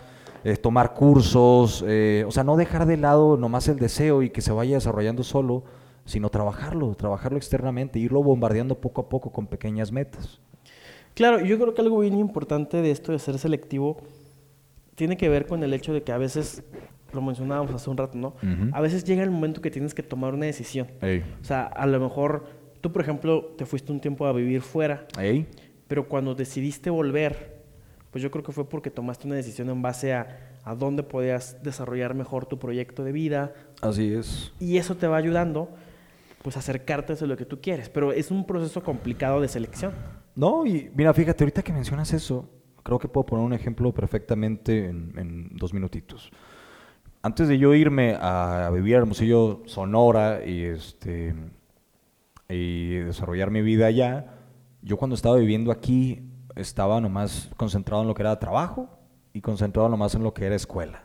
tomar 0.62 0.94
cursos, 0.94 1.84
eh, 1.86 2.24
o 2.26 2.30
sea, 2.30 2.44
no 2.44 2.56
dejar 2.56 2.86
de 2.86 2.96
lado 2.96 3.36
nomás 3.36 3.68
el 3.68 3.78
deseo 3.78 4.22
y 4.22 4.30
que 4.30 4.40
se 4.40 4.52
vaya 4.52 4.76
desarrollando 4.76 5.22
solo, 5.22 5.64
sino 6.04 6.30
trabajarlo, 6.30 6.94
trabajarlo 6.94 7.36
externamente, 7.36 7.98
irlo 7.98 8.22
bombardeando 8.22 8.80
poco 8.80 9.02
a 9.02 9.08
poco 9.08 9.30
con 9.30 9.46
pequeñas 9.46 9.92
metas. 9.92 10.40
Claro, 11.14 11.40
yo 11.40 11.58
creo 11.58 11.74
que 11.74 11.82
algo 11.82 11.98
bien 11.98 12.18
importante 12.18 12.80
de 12.80 12.90
esto 12.90 13.12
de 13.12 13.18
ser 13.18 13.38
selectivo 13.38 13.98
tiene 14.94 15.16
que 15.16 15.28
ver 15.28 15.46
con 15.46 15.62
el 15.62 15.74
hecho 15.74 15.92
de 15.92 16.02
que 16.02 16.12
a 16.12 16.18
veces, 16.18 16.62
lo 17.12 17.20
mencionábamos 17.20 17.74
hace 17.74 17.90
un 17.90 17.96
rato, 17.96 18.16
¿no? 18.16 18.34
A 18.72 18.80
veces 18.80 19.04
llega 19.04 19.22
el 19.22 19.30
momento 19.30 19.60
que 19.60 19.70
tienes 19.70 19.94
que 19.94 20.02
tomar 20.02 20.34
una 20.34 20.46
decisión. 20.46 20.88
Ey. 21.02 21.24
O 21.40 21.44
sea, 21.44 21.64
a 21.64 21.86
lo 21.86 22.00
mejor 22.00 22.46
tú, 22.80 22.92
por 22.92 23.02
ejemplo, 23.02 23.54
te 23.56 23.66
fuiste 23.66 23.92
un 23.92 24.00
tiempo 24.00 24.26
a 24.26 24.32
vivir 24.32 24.62
fuera, 24.62 25.06
Ey. 25.20 25.46
pero 25.88 26.08
cuando 26.08 26.34
decidiste 26.34 26.90
volver, 26.90 27.57
pues 28.18 28.24
yo 28.24 28.32
creo 28.32 28.42
que 28.42 28.50
fue 28.50 28.68
porque 28.68 28.90
tomaste 28.90 29.28
una 29.28 29.36
decisión 29.36 29.70
en 29.70 29.80
base 29.80 30.12
a, 30.12 30.56
a 30.64 30.74
dónde 30.74 31.04
podías 31.04 31.62
desarrollar 31.62 32.14
mejor 32.14 32.46
tu 32.46 32.58
proyecto 32.58 33.04
de 33.04 33.12
vida 33.12 33.52
Así 33.80 34.12
es. 34.12 34.52
y 34.58 34.76
eso 34.76 34.96
te 34.96 35.06
va 35.06 35.16
ayudando 35.16 35.68
pues 36.42 36.56
a 36.56 36.58
acercarte 36.58 37.12
a 37.12 37.26
lo 37.26 37.36
que 37.36 37.44
tú 37.44 37.60
quieres, 37.60 37.88
pero 37.88 38.10
es 38.10 38.32
un 38.32 38.44
proceso 38.44 38.82
complicado 38.82 39.40
de 39.40 39.46
selección. 39.46 39.92
No, 40.34 40.66
y 40.66 40.90
mira, 40.96 41.14
fíjate, 41.14 41.44
ahorita 41.44 41.62
que 41.62 41.72
mencionas 41.72 42.12
eso, 42.12 42.50
creo 42.82 42.98
que 42.98 43.06
puedo 43.06 43.24
poner 43.24 43.44
un 43.46 43.52
ejemplo 43.52 43.94
perfectamente 43.94 44.88
en, 44.88 45.12
en 45.16 45.56
dos 45.56 45.72
minutitos. 45.72 46.32
Antes 47.22 47.46
de 47.46 47.56
yo 47.56 47.72
irme 47.72 48.16
a, 48.20 48.68
vivir 48.74 48.96
a 48.96 48.98
Hermosillo, 48.98 49.62
Sonora, 49.66 50.44
y, 50.44 50.64
este, 50.64 51.36
y 52.48 52.94
desarrollar 52.96 53.52
mi 53.52 53.62
vida 53.62 53.86
allá, 53.86 54.34
yo 54.82 54.96
cuando 54.96 55.14
estaba 55.14 55.36
viviendo 55.36 55.70
aquí 55.70 56.27
estaba 56.58 57.00
nomás 57.00 57.50
concentrado 57.56 58.02
en 58.02 58.08
lo 58.08 58.14
que 58.14 58.22
era 58.22 58.38
trabajo 58.38 58.88
y 59.32 59.40
concentrado 59.40 59.88
nomás 59.88 60.14
en 60.14 60.22
lo 60.22 60.34
que 60.34 60.46
era 60.46 60.54
escuela. 60.54 61.04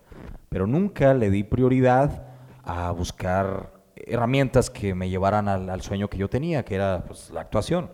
Pero 0.49 0.67
nunca 0.67 1.13
le 1.13 1.29
di 1.29 1.43
prioridad 1.43 2.27
a 2.63 2.91
buscar 2.91 3.73
herramientas 3.95 4.69
que 4.69 4.95
me 4.95 5.09
llevaran 5.09 5.47
al, 5.47 5.81
sueño 5.81 6.09
que 6.09 6.17
yo 6.17 6.29
tenía, 6.29 6.63
que 6.63 6.75
era 6.75 7.03
pues, 7.05 7.29
la 7.31 7.41
actuación. 7.41 7.91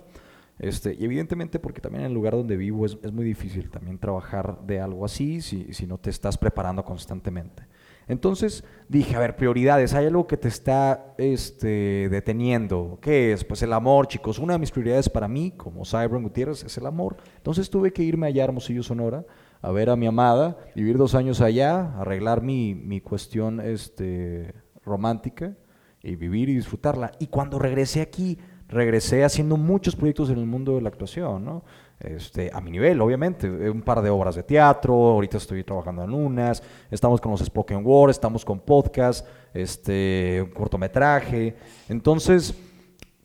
Este, 0.58 0.96
y 1.00 1.06
evidentemente 1.06 1.60
porque 1.60 1.80
también 1.80 2.02
en 2.02 2.08
el 2.08 2.14
lugar 2.14 2.34
donde 2.34 2.58
vivo 2.58 2.86
es, 2.86 2.98
es 3.02 3.14
muy 3.14 3.24
difícil 3.24 3.70
también 3.70 3.98
trabajar 3.98 4.60
de 4.66 4.82
algo 4.82 5.06
así 5.06 5.42
si, 5.42 5.74
si 5.74 5.88
no 5.88 5.98
te 5.98 6.10
estás 6.10 6.38
preparando 6.38 6.84
constantemente. 6.84 7.64
Entonces 8.10 8.64
dije, 8.88 9.16
a 9.16 9.20
ver, 9.20 9.36
prioridades, 9.36 9.94
hay 9.94 10.08
algo 10.08 10.26
que 10.26 10.36
te 10.36 10.48
está 10.48 11.14
este, 11.20 12.10
deteniendo. 12.10 12.98
¿Qué 13.02 13.32
es? 13.32 13.46
Pues 13.46 13.62
el 13.62 13.72
amor, 13.72 14.08
chicos. 14.08 14.40
Una 14.40 14.54
de 14.54 14.60
mis 14.60 14.72
prioridades 14.72 15.08
para 15.08 15.28
mí, 15.28 15.52
como 15.56 15.86
Cyber 15.86 16.20
Gutiérrez, 16.20 16.64
es 16.64 16.76
el 16.80 16.88
amor. 16.88 17.18
Entonces 17.38 17.70
tuve 17.70 17.94
que 17.94 18.02
irme 18.02 18.26
allá 18.26 18.42
a 18.42 18.46
Hermosillo, 18.46 18.82
Sonora, 18.82 19.26
a 19.62 19.72
ver 19.72 19.92
a 19.92 19.96
mi 19.96 20.08
amada, 20.08 20.58
vivir 20.76 20.98
dos 20.98 21.14
años 21.14 21.40
allá, 21.40 21.94
arreglar 22.00 22.42
mi, 22.42 22.74
mi 22.74 23.00
cuestión 23.00 23.60
este, 23.60 24.56
romántica 24.84 25.56
y 26.02 26.16
vivir 26.16 26.50
y 26.50 26.56
disfrutarla. 26.56 27.12
Y 27.20 27.28
cuando 27.28 27.60
regresé 27.60 28.02
aquí, 28.02 28.40
regresé 28.68 29.24
haciendo 29.24 29.56
muchos 29.56 29.96
proyectos 29.96 30.32
en 30.32 30.40
el 30.40 30.48
mundo 30.48 30.76
de 30.76 30.82
la 30.82 30.90
actuación, 30.90 31.46
¿no? 31.46 31.64
Este, 32.00 32.50
a 32.54 32.62
mi 32.62 32.72
nivel, 32.72 33.02
obviamente. 33.02 33.48
Eh, 33.48 33.70
un 33.70 33.82
par 33.82 34.02
de 34.02 34.10
obras 34.10 34.36
de 34.36 34.44
teatro, 34.44 34.94
ahorita 34.94 35.38
estoy 35.38 35.64
trabajando 35.64 36.04
en 36.04 36.14
unas, 36.14 36.64
estamos 36.90 37.20
con 37.20 37.32
los 37.32 37.42
spoken 37.42 37.86
word, 37.86 38.12
estamos 38.12 38.46
con 38.46 38.60
podcast, 38.60 39.28
este, 39.54 40.42
un 40.44 40.52
cortometraje. 40.52 41.56
Entonces, 41.88 42.56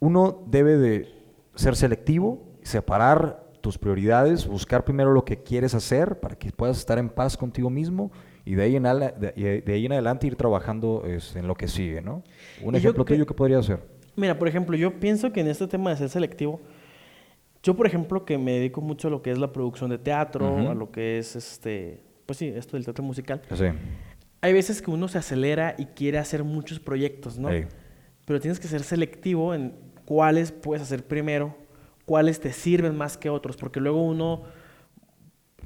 uno 0.00 0.42
debe 0.46 0.76
de 0.76 1.08
ser 1.54 1.76
selectivo, 1.76 2.42
separar 2.62 3.44
tus 3.60 3.78
prioridades, 3.78 4.46
buscar 4.46 4.84
primero 4.84 5.12
lo 5.12 5.24
que 5.24 5.42
quieres 5.42 5.74
hacer 5.74 6.20
para 6.20 6.36
que 6.36 6.52
puedas 6.52 6.78
estar 6.78 6.98
en 6.98 7.08
paz 7.08 7.36
contigo 7.36 7.70
mismo 7.70 8.10
y 8.44 8.56
de 8.56 8.62
ahí 8.62 8.76
en, 8.76 8.82
de, 8.82 9.64
ahí 9.66 9.86
en 9.86 9.92
adelante 9.92 10.26
ir 10.26 10.36
trabajando 10.36 11.04
este, 11.06 11.38
en 11.38 11.46
lo 11.46 11.54
que 11.54 11.66
sigue, 11.66 12.02
¿no? 12.02 12.22
Un 12.62 12.74
ejemplo 12.74 13.06
tuyo, 13.06 13.24
¿qué 13.24 13.32
podría 13.32 13.62
ser? 13.62 13.80
Mira, 14.16 14.38
por 14.38 14.48
ejemplo, 14.48 14.76
yo 14.76 15.00
pienso 15.00 15.32
que 15.32 15.40
en 15.40 15.48
este 15.48 15.66
tema 15.66 15.90
de 15.90 15.96
ser 15.96 16.10
selectivo, 16.10 16.60
yo, 17.64 17.74
por 17.74 17.86
ejemplo, 17.86 18.26
que 18.26 18.36
me 18.36 18.52
dedico 18.52 18.82
mucho 18.82 19.08
a 19.08 19.10
lo 19.10 19.22
que 19.22 19.30
es 19.30 19.38
la 19.38 19.50
producción 19.50 19.88
de 19.88 19.96
teatro, 19.96 20.70
a 20.70 20.74
lo 20.74 20.92
que 20.92 21.18
es, 21.18 21.34
este, 21.34 22.04
pues 22.26 22.36
sí, 22.36 22.46
esto 22.46 22.76
del 22.76 22.84
teatro 22.84 23.02
musical. 23.02 23.40
Sí. 23.54 23.64
Hay 24.42 24.52
veces 24.52 24.82
que 24.82 24.90
uno 24.90 25.08
se 25.08 25.16
acelera 25.16 25.74
y 25.78 25.86
quiere 25.86 26.18
hacer 26.18 26.44
muchos 26.44 26.78
proyectos, 26.78 27.38
¿no? 27.38 27.48
Pero 28.26 28.38
tienes 28.38 28.60
que 28.60 28.68
ser 28.68 28.82
selectivo 28.82 29.54
en 29.54 29.74
cuáles 30.04 30.52
puedes 30.52 30.82
hacer 30.82 31.06
primero, 31.06 31.56
cuáles 32.04 32.38
te 32.38 32.52
sirven 32.52 32.98
más 32.98 33.16
que 33.16 33.30
otros, 33.30 33.56
porque 33.56 33.80
luego 33.80 34.02
uno 34.02 34.42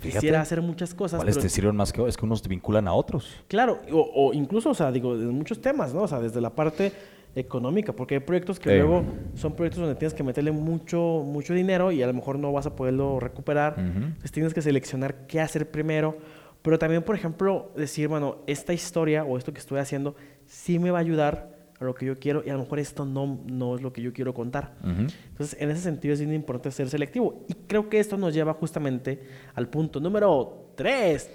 quisiera 0.00 0.40
hacer 0.40 0.62
muchas 0.62 0.94
cosas. 0.94 1.18
¿Cuáles 1.18 1.36
te 1.36 1.48
sirven 1.48 1.74
más 1.74 1.92
que 1.92 2.00
otros? 2.00 2.14
Es 2.14 2.16
que 2.16 2.26
unos 2.26 2.42
te 2.42 2.48
vinculan 2.48 2.86
a 2.86 2.92
otros. 2.92 3.42
Claro, 3.48 3.80
o, 3.90 4.08
o 4.14 4.32
incluso, 4.34 4.70
o 4.70 4.74
sea, 4.74 4.92
digo, 4.92 5.16
en 5.16 5.30
muchos 5.30 5.60
temas, 5.60 5.92
¿no? 5.92 6.02
O 6.02 6.08
sea, 6.08 6.20
desde 6.20 6.40
la 6.40 6.50
parte 6.50 6.92
económica, 7.38 7.92
porque 7.92 8.16
hay 8.16 8.20
proyectos 8.20 8.58
que 8.58 8.76
luego 8.76 9.04
son 9.34 9.54
proyectos 9.54 9.80
donde 9.80 9.94
tienes 9.96 10.14
que 10.14 10.22
meterle 10.22 10.50
mucho, 10.50 11.22
mucho 11.24 11.54
dinero 11.54 11.92
y 11.92 12.02
a 12.02 12.06
lo 12.06 12.14
mejor 12.14 12.38
no 12.38 12.52
vas 12.52 12.66
a 12.66 12.76
poderlo 12.76 13.20
recuperar. 13.20 13.74
Entonces 13.78 14.32
tienes 14.32 14.54
que 14.54 14.62
seleccionar 14.62 15.26
qué 15.26 15.40
hacer 15.40 15.70
primero. 15.70 16.18
Pero 16.62 16.78
también, 16.78 17.02
por 17.02 17.14
ejemplo, 17.14 17.70
decir, 17.76 18.08
bueno, 18.08 18.38
esta 18.46 18.72
historia 18.72 19.24
o 19.24 19.38
esto 19.38 19.52
que 19.52 19.60
estoy 19.60 19.78
haciendo 19.78 20.16
sí 20.46 20.78
me 20.78 20.90
va 20.90 20.98
a 20.98 21.00
ayudar 21.00 21.56
a 21.80 21.84
lo 21.84 21.94
que 21.94 22.04
yo 22.06 22.18
quiero 22.18 22.42
y 22.44 22.50
a 22.50 22.54
lo 22.54 22.60
mejor 22.60 22.80
esto 22.80 23.04
no, 23.04 23.40
no 23.46 23.76
es 23.76 23.82
lo 23.82 23.92
que 23.92 24.02
yo 24.02 24.12
quiero 24.12 24.34
contar. 24.34 24.74
Entonces, 24.82 25.56
en 25.60 25.70
ese 25.70 25.80
sentido 25.80 26.14
es 26.14 26.20
bien 26.20 26.34
importante 26.34 26.72
ser 26.72 26.90
selectivo. 26.90 27.44
Y 27.48 27.54
creo 27.54 27.88
que 27.88 28.00
esto 28.00 28.16
nos 28.16 28.34
lleva 28.34 28.54
justamente 28.54 29.22
al 29.54 29.68
punto 29.68 30.00
número 30.00 30.72
3. 30.74 31.30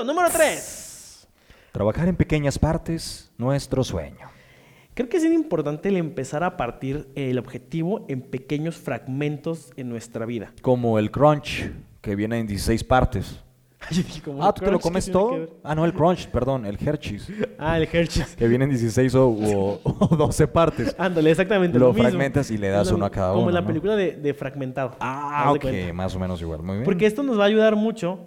Punto 0.00 0.14
número 0.14 0.32
3. 0.32 1.28
Trabajar 1.72 2.08
en 2.08 2.16
pequeñas 2.16 2.58
partes, 2.58 3.30
nuestro 3.36 3.84
sueño. 3.84 4.30
Creo 4.94 5.10
que 5.10 5.18
es 5.18 5.24
importante 5.26 5.90
el 5.90 5.98
empezar 5.98 6.42
a 6.42 6.56
partir 6.56 7.08
el 7.14 7.38
objetivo 7.38 8.06
en 8.08 8.22
pequeños 8.22 8.76
fragmentos 8.76 9.72
en 9.76 9.90
nuestra 9.90 10.24
vida. 10.24 10.54
Como 10.62 10.98
el 10.98 11.10
crunch, 11.10 11.70
que 12.00 12.16
viene 12.16 12.38
en 12.38 12.46
16 12.46 12.82
partes. 12.84 13.44
ah, 14.40 14.54
¿tú 14.54 14.64
te 14.64 14.70
lo 14.70 14.80
comes 14.80 15.12
todo? 15.12 15.58
Ah, 15.62 15.74
no, 15.74 15.84
el 15.84 15.92
crunch, 15.92 16.28
perdón, 16.28 16.64
el 16.64 16.78
Hershey's. 16.82 17.30
Ah, 17.58 17.76
el 17.76 17.82
Hershey's. 17.82 18.34
Que 18.36 18.48
viene 18.48 18.64
en 18.64 18.70
16 18.70 19.14
o, 19.16 19.80
12 20.16 20.46
partes. 20.48 20.96
Ándale, 20.96 21.30
exactamente. 21.30 21.78
Lo, 21.78 21.92
fragmentas 21.92 22.50
y 22.50 22.56
le 22.56 22.70
das 22.70 22.90
uno 22.90 23.04
a 23.04 23.10
cada 23.10 23.32
uno. 23.32 23.40
Como 23.40 23.50
en 23.50 23.54
la 23.54 23.66
película 23.66 23.96
de, 23.96 24.32
Fragmentado. 24.32 24.96
Ah, 24.98 25.52
ok, 25.54 25.92
más 25.92 26.16
o 26.16 26.18
menos 26.18 26.40
igual. 26.40 26.62
Muy 26.62 26.76
bien. 26.76 26.84
Porque 26.86 27.04
esto 27.04 27.22
nos 27.22 27.38
va 27.38 27.42
a 27.42 27.48
ayudar 27.48 27.76
mucho 27.76 28.20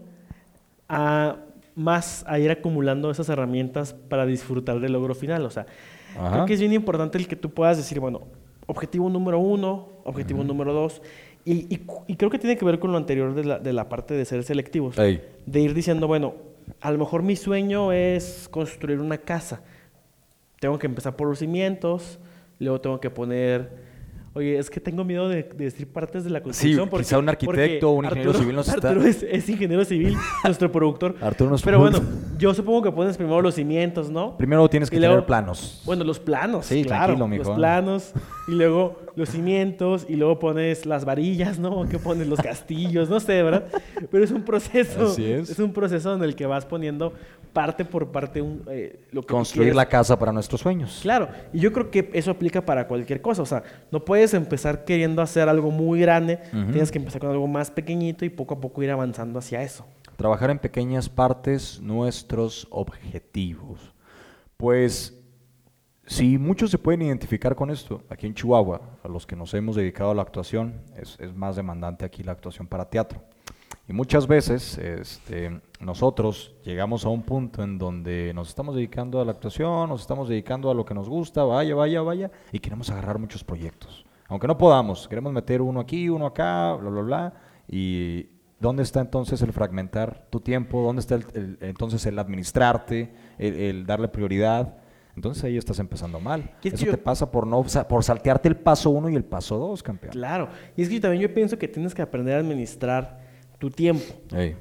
a 0.88 1.38
más 1.76 2.24
a 2.28 2.40
ir 2.40 2.52
acumulando 2.52 3.10
esas 3.10 3.30
herramientas 3.30 3.94
para 3.94 4.26
disfrutar 4.26 4.80
del 4.80 4.94
logro 4.94 5.16
final. 5.16 5.46
O 5.46 5.50
sea, 5.50 5.66
creo 6.14 6.46
que 6.46 6.54
es 6.54 6.60
bien 6.60 6.74
importante 6.74 7.18
el 7.18 7.28
que 7.28 7.36
tú 7.36 7.50
puedas 7.50 7.78
decir, 7.78 8.00
bueno, 8.00 8.22
objetivo 8.68 9.10
número 9.10 9.40
uno, 9.40 9.90
objetivo 10.04 10.44
número 10.44 10.74
dos. 10.74 11.02
Y, 11.46 11.78
creo 12.16 12.30
que 12.30 12.40
tiene 12.40 12.58
que 12.58 12.66
ver 12.66 12.80
con 12.80 12.92
lo 12.92 12.98
anterior 12.98 13.34
de 13.34 13.44
la, 13.44 13.60
de 13.60 13.74
la 13.74 13.90
parte 13.90 14.14
de 14.14 14.26
ser 14.26 14.44
selectivos. 14.44 14.96
De 14.96 15.60
ir 15.60 15.74
diciendo, 15.74 16.08
bueno, 16.08 16.36
a 16.80 16.92
lo 16.92 16.98
mejor 16.98 17.24
mi 17.24 17.36
sueño 17.36 17.92
es 17.92 18.48
construir 18.50 19.00
una 19.00 19.18
casa. 19.18 19.62
Tengo 20.60 20.80
que 20.80 20.88
empezar 20.88 21.16
por 21.16 21.28
los 21.28 21.40
cimientos, 21.40 22.20
luego 22.60 22.80
tengo 22.80 23.00
que 23.02 23.10
poner 23.10 23.93
Oye, 24.36 24.58
es 24.58 24.72
que 24.72 24.80
tengo 24.80 25.04
miedo 25.04 25.30
de, 25.30 25.44
decir 25.44 25.88
partes 25.88 26.24
de 26.24 26.32
la 26.32 26.42
construcción. 26.42 26.86
Sí, 26.86 26.90
porque, 26.90 27.06
quizá 27.06 27.20
un 27.20 27.30
arquitecto 27.30 27.92
o 27.92 27.94
un 27.94 28.06
ingeniero 28.06 28.34
civil 28.34 28.56
nos 28.56 28.68
está... 28.68 28.90
Arturo 28.90 29.06
es, 29.06 29.50
ingeniero 29.50 29.86
civil, 29.86 30.18
nuestro 30.44 30.72
productor. 30.72 31.16
Arturo 31.22 31.52
nos 31.52 31.62
Pero 31.62 31.78
bueno, 31.78 32.00
yo 32.40 32.52
supongo 32.56 32.82
que 32.82 32.92
pones 32.92 33.16
primero 33.16 33.44
los 33.44 33.54
cimientos, 33.54 34.10
¿no? 34.10 34.36
Primero 34.36 34.68
tienes 34.70 34.90
que 34.90 35.00
tener 35.00 35.24
planos. 35.28 35.84
Bueno, 35.86 36.04
los 36.04 36.20
planos, 36.20 36.66
sí, 36.66 36.84
claro. 36.84 37.16
Los 37.16 37.50
planos, 37.52 38.12
y 38.48 38.54
luego 38.54 39.00
los 39.16 39.30
cimientos, 39.30 40.08
y 40.10 40.16
luego 40.16 40.40
pones 40.40 40.88
las 40.88 41.06
varillas, 41.06 41.60
¿no? 41.60 41.88
¿Qué 41.88 42.00
pones? 42.00 42.26
Los 42.26 42.42
castillos, 42.42 43.12
no 43.12 43.20
sé, 43.20 43.44
¿verdad? 43.44 43.66
Pero 44.10 44.24
es 44.24 44.32
un 44.32 44.42
proceso. 44.42 45.10
Así 45.10 45.32
es. 45.32 45.52
Es 45.52 45.60
un 45.60 45.74
proceso 45.74 46.16
en 46.16 46.24
el 46.24 46.36
que 46.36 46.48
vas 46.48 46.66
poniendo 46.66 47.14
parte 47.54 47.86
por 47.86 48.12
parte 48.12 48.42
un, 48.42 48.64
eh, 48.70 49.06
lo 49.12 49.22
que 49.22 49.28
Construir 49.28 49.76
la 49.76 49.88
casa 49.88 50.18
para 50.18 50.32
nuestros 50.32 50.62
sueños. 50.62 51.00
Claro, 51.04 51.30
y 51.54 51.60
yo 51.60 51.72
creo 51.72 51.90
que 51.92 52.10
eso 52.14 52.32
aplica 52.32 52.66
para 52.66 52.88
cualquier 52.88 53.22
cosa. 53.22 53.44
O 53.44 53.46
sea, 53.46 53.64
no 53.92 54.04
puedes 54.04 54.34
empezar 54.34 54.84
queriendo 54.84 55.22
hacer 55.22 55.48
algo 55.48 55.72
muy 55.72 56.00
grande, 56.00 56.40
tienes 56.52 56.92
que 56.92 56.98
empezar 56.98 57.22
con 57.22 57.30
algo 57.30 57.48
más 57.48 57.72
pequeñito 57.72 58.26
y 58.26 58.30
poco 58.30 58.56
a 58.56 58.60
poco 58.60 58.82
ir 58.84 58.92
avanzando 58.92 59.40
hacia 59.40 59.62
eso. 59.62 59.86
Trabajar 60.18 60.50
en 60.50 60.60
pequeñas 60.60 61.08
partes 61.08 61.80
nuestros 61.80 62.68
objetivos. 62.72 63.94
Pues 64.58 65.20
si 66.06 66.38
muchos 66.38 66.72
se 66.72 66.78
pueden 66.78 67.04
identificar 67.04 67.56
con 67.56 67.70
esto, 67.70 68.02
aquí 68.10 68.28
en 68.28 68.34
Chihuahua, 68.34 68.82
a 69.04 69.08
los 69.08 69.26
que 69.26 69.36
nos 69.36 69.54
hemos 69.54 69.76
dedicado 69.76 70.12
a 70.12 70.16
la 70.16 70.22
actuación, 70.22 70.82
es, 70.98 71.18
es 71.20 71.34
más 71.34 71.56
demandante 71.56 72.04
aquí 72.04 72.24
la 72.24 72.34
actuación 72.34 72.68
para 72.68 72.90
teatro. 72.90 73.24
Y 73.88 73.92
muchas 73.92 74.28
veces 74.28 74.78
este, 74.78 75.60
nosotros 75.82 76.56
llegamos 76.64 77.06
a 77.06 77.10
un 77.10 77.24
punto 77.24 77.64
en 77.64 77.78
donde 77.78 78.32
nos 78.34 78.48
estamos 78.48 78.76
dedicando 78.76 79.20
a 79.20 79.26
la 79.26 79.32
actuación, 79.32 79.90
nos 79.90 80.02
estamos 80.02 80.30
dedicando 80.30 80.72
a 80.72 80.74
lo 80.74 80.86
que 80.86 80.94
nos 80.94 81.10
gusta, 81.10 81.44
vaya, 81.44 81.76
vaya, 81.76 82.02
vaya, 82.02 82.32
y 82.54 82.60
queremos 82.60 82.90
agarrar 82.90 83.20
muchos 83.20 83.44
proyectos. 83.44 84.06
Aunque 84.30 84.48
no 84.48 84.58
podamos, 84.58 85.08
queremos 85.08 85.34
meter 85.34 85.62
uno 85.62 85.82
aquí, 85.82 86.08
uno 86.08 86.26
acá, 86.26 86.74
bla, 86.76 86.90
bla, 86.90 87.02
bla. 87.02 87.34
Y 87.68 88.30
¿dónde 88.58 88.84
está 88.84 89.02
entonces 89.02 89.42
el 89.42 89.52
fragmentar 89.52 90.28
tu 90.30 90.40
tiempo? 90.40 90.82
¿Dónde 90.82 91.02
está 91.02 91.20
entonces 91.60 92.06
el 92.06 92.18
administrarte, 92.18 93.14
el, 93.38 93.86
darle 93.86 94.08
prioridad? 94.08 94.78
Entonces 95.16 95.44
ahí 95.44 95.58
estás 95.58 95.78
empezando 95.80 96.22
mal. 96.22 96.56
Eso 96.64 96.86
te 96.86 96.98
pasa 96.98 97.30
por 97.30 97.46
no 97.46 97.64
por 97.88 98.04
saltearte 98.04 98.48
el 98.48 98.56
paso 98.56 98.90
uno 98.90 99.10
y 99.10 99.16
el 99.16 99.26
paso 99.26 99.58
dos, 99.58 99.84
campeón. 99.84 100.14
Claro. 100.14 100.48
Y 100.78 100.82
es 100.82 100.90
que 100.90 101.02
también 101.02 101.22
yo 101.22 101.34
pienso 101.34 101.60
que 101.60 101.68
tienes 101.68 101.94
que 101.94 102.02
aprender 102.02 102.38
a 102.38 102.40
administrar 102.40 103.23
tu 103.64 103.72
tiempo, 103.72 104.04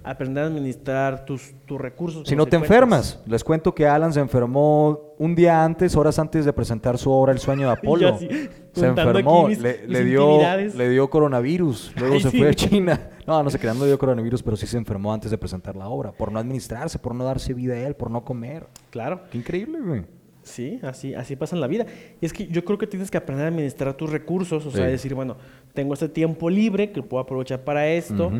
aprender 0.04 0.44
a 0.44 0.46
administrar 0.46 1.24
tus, 1.24 1.52
tus 1.66 1.80
recursos. 1.80 2.28
Si 2.28 2.36
no 2.36 2.46
te 2.46 2.54
enfermas, 2.54 3.20
les 3.26 3.42
cuento 3.42 3.74
que 3.74 3.84
Alan 3.84 4.12
se 4.12 4.20
enfermó 4.20 5.16
un 5.18 5.34
día 5.34 5.64
antes, 5.64 5.96
horas 5.96 6.20
antes 6.20 6.44
de 6.44 6.52
presentar 6.52 6.96
su 6.98 7.10
obra 7.10 7.32
El 7.32 7.40
sueño 7.40 7.66
de 7.66 7.72
Apolo. 7.80 8.16
se 8.16 8.86
enfermó, 8.86 9.48
le, 9.48 10.04
dio, 10.04 10.38
le 10.72 10.88
dio 10.88 11.10
coronavirus, 11.10 11.94
luego 11.96 12.20
se 12.20 12.30
fue 12.30 12.50
a 12.50 12.54
China. 12.54 13.08
No, 13.26 13.40
no 13.40 13.50
se 13.50 13.58
crean, 13.58 13.78
no 13.78 13.84
dio 13.84 13.96
coronavirus, 13.98 14.42
pero 14.42 14.56
sí 14.56 14.66
se 14.66 14.76
enfermó 14.76 15.12
antes 15.12 15.30
de 15.30 15.38
presentar 15.38 15.76
la 15.76 15.88
obra, 15.88 16.10
por 16.10 16.32
no 16.32 16.40
administrarse, 16.40 16.98
por 16.98 17.14
no 17.14 17.24
darse 17.24 17.54
vida 17.54 17.74
a 17.74 17.78
él, 17.78 17.94
por 17.94 18.10
no 18.10 18.24
comer. 18.24 18.66
Claro. 18.90 19.20
Qué 19.30 19.38
increíble, 19.38 19.78
güey. 19.80 20.02
Sí, 20.42 20.80
así, 20.82 21.14
así 21.14 21.36
pasa 21.36 21.54
en 21.54 21.60
la 21.60 21.68
vida. 21.68 21.86
Y 22.20 22.26
es 22.26 22.32
que 22.32 22.48
yo 22.48 22.64
creo 22.64 22.76
que 22.76 22.86
tienes 22.86 23.10
que 23.10 23.16
aprender 23.16 23.46
a 23.46 23.48
administrar 23.48 23.94
tus 23.94 24.10
recursos, 24.10 24.66
o 24.66 24.70
sea, 24.70 24.86
decir, 24.86 25.14
bueno, 25.14 25.36
tengo 25.72 25.94
este 25.94 26.08
tiempo 26.08 26.50
libre 26.50 26.90
que 26.90 27.02
puedo 27.02 27.22
aprovechar 27.22 27.62
para 27.62 27.88
esto. 27.88 28.30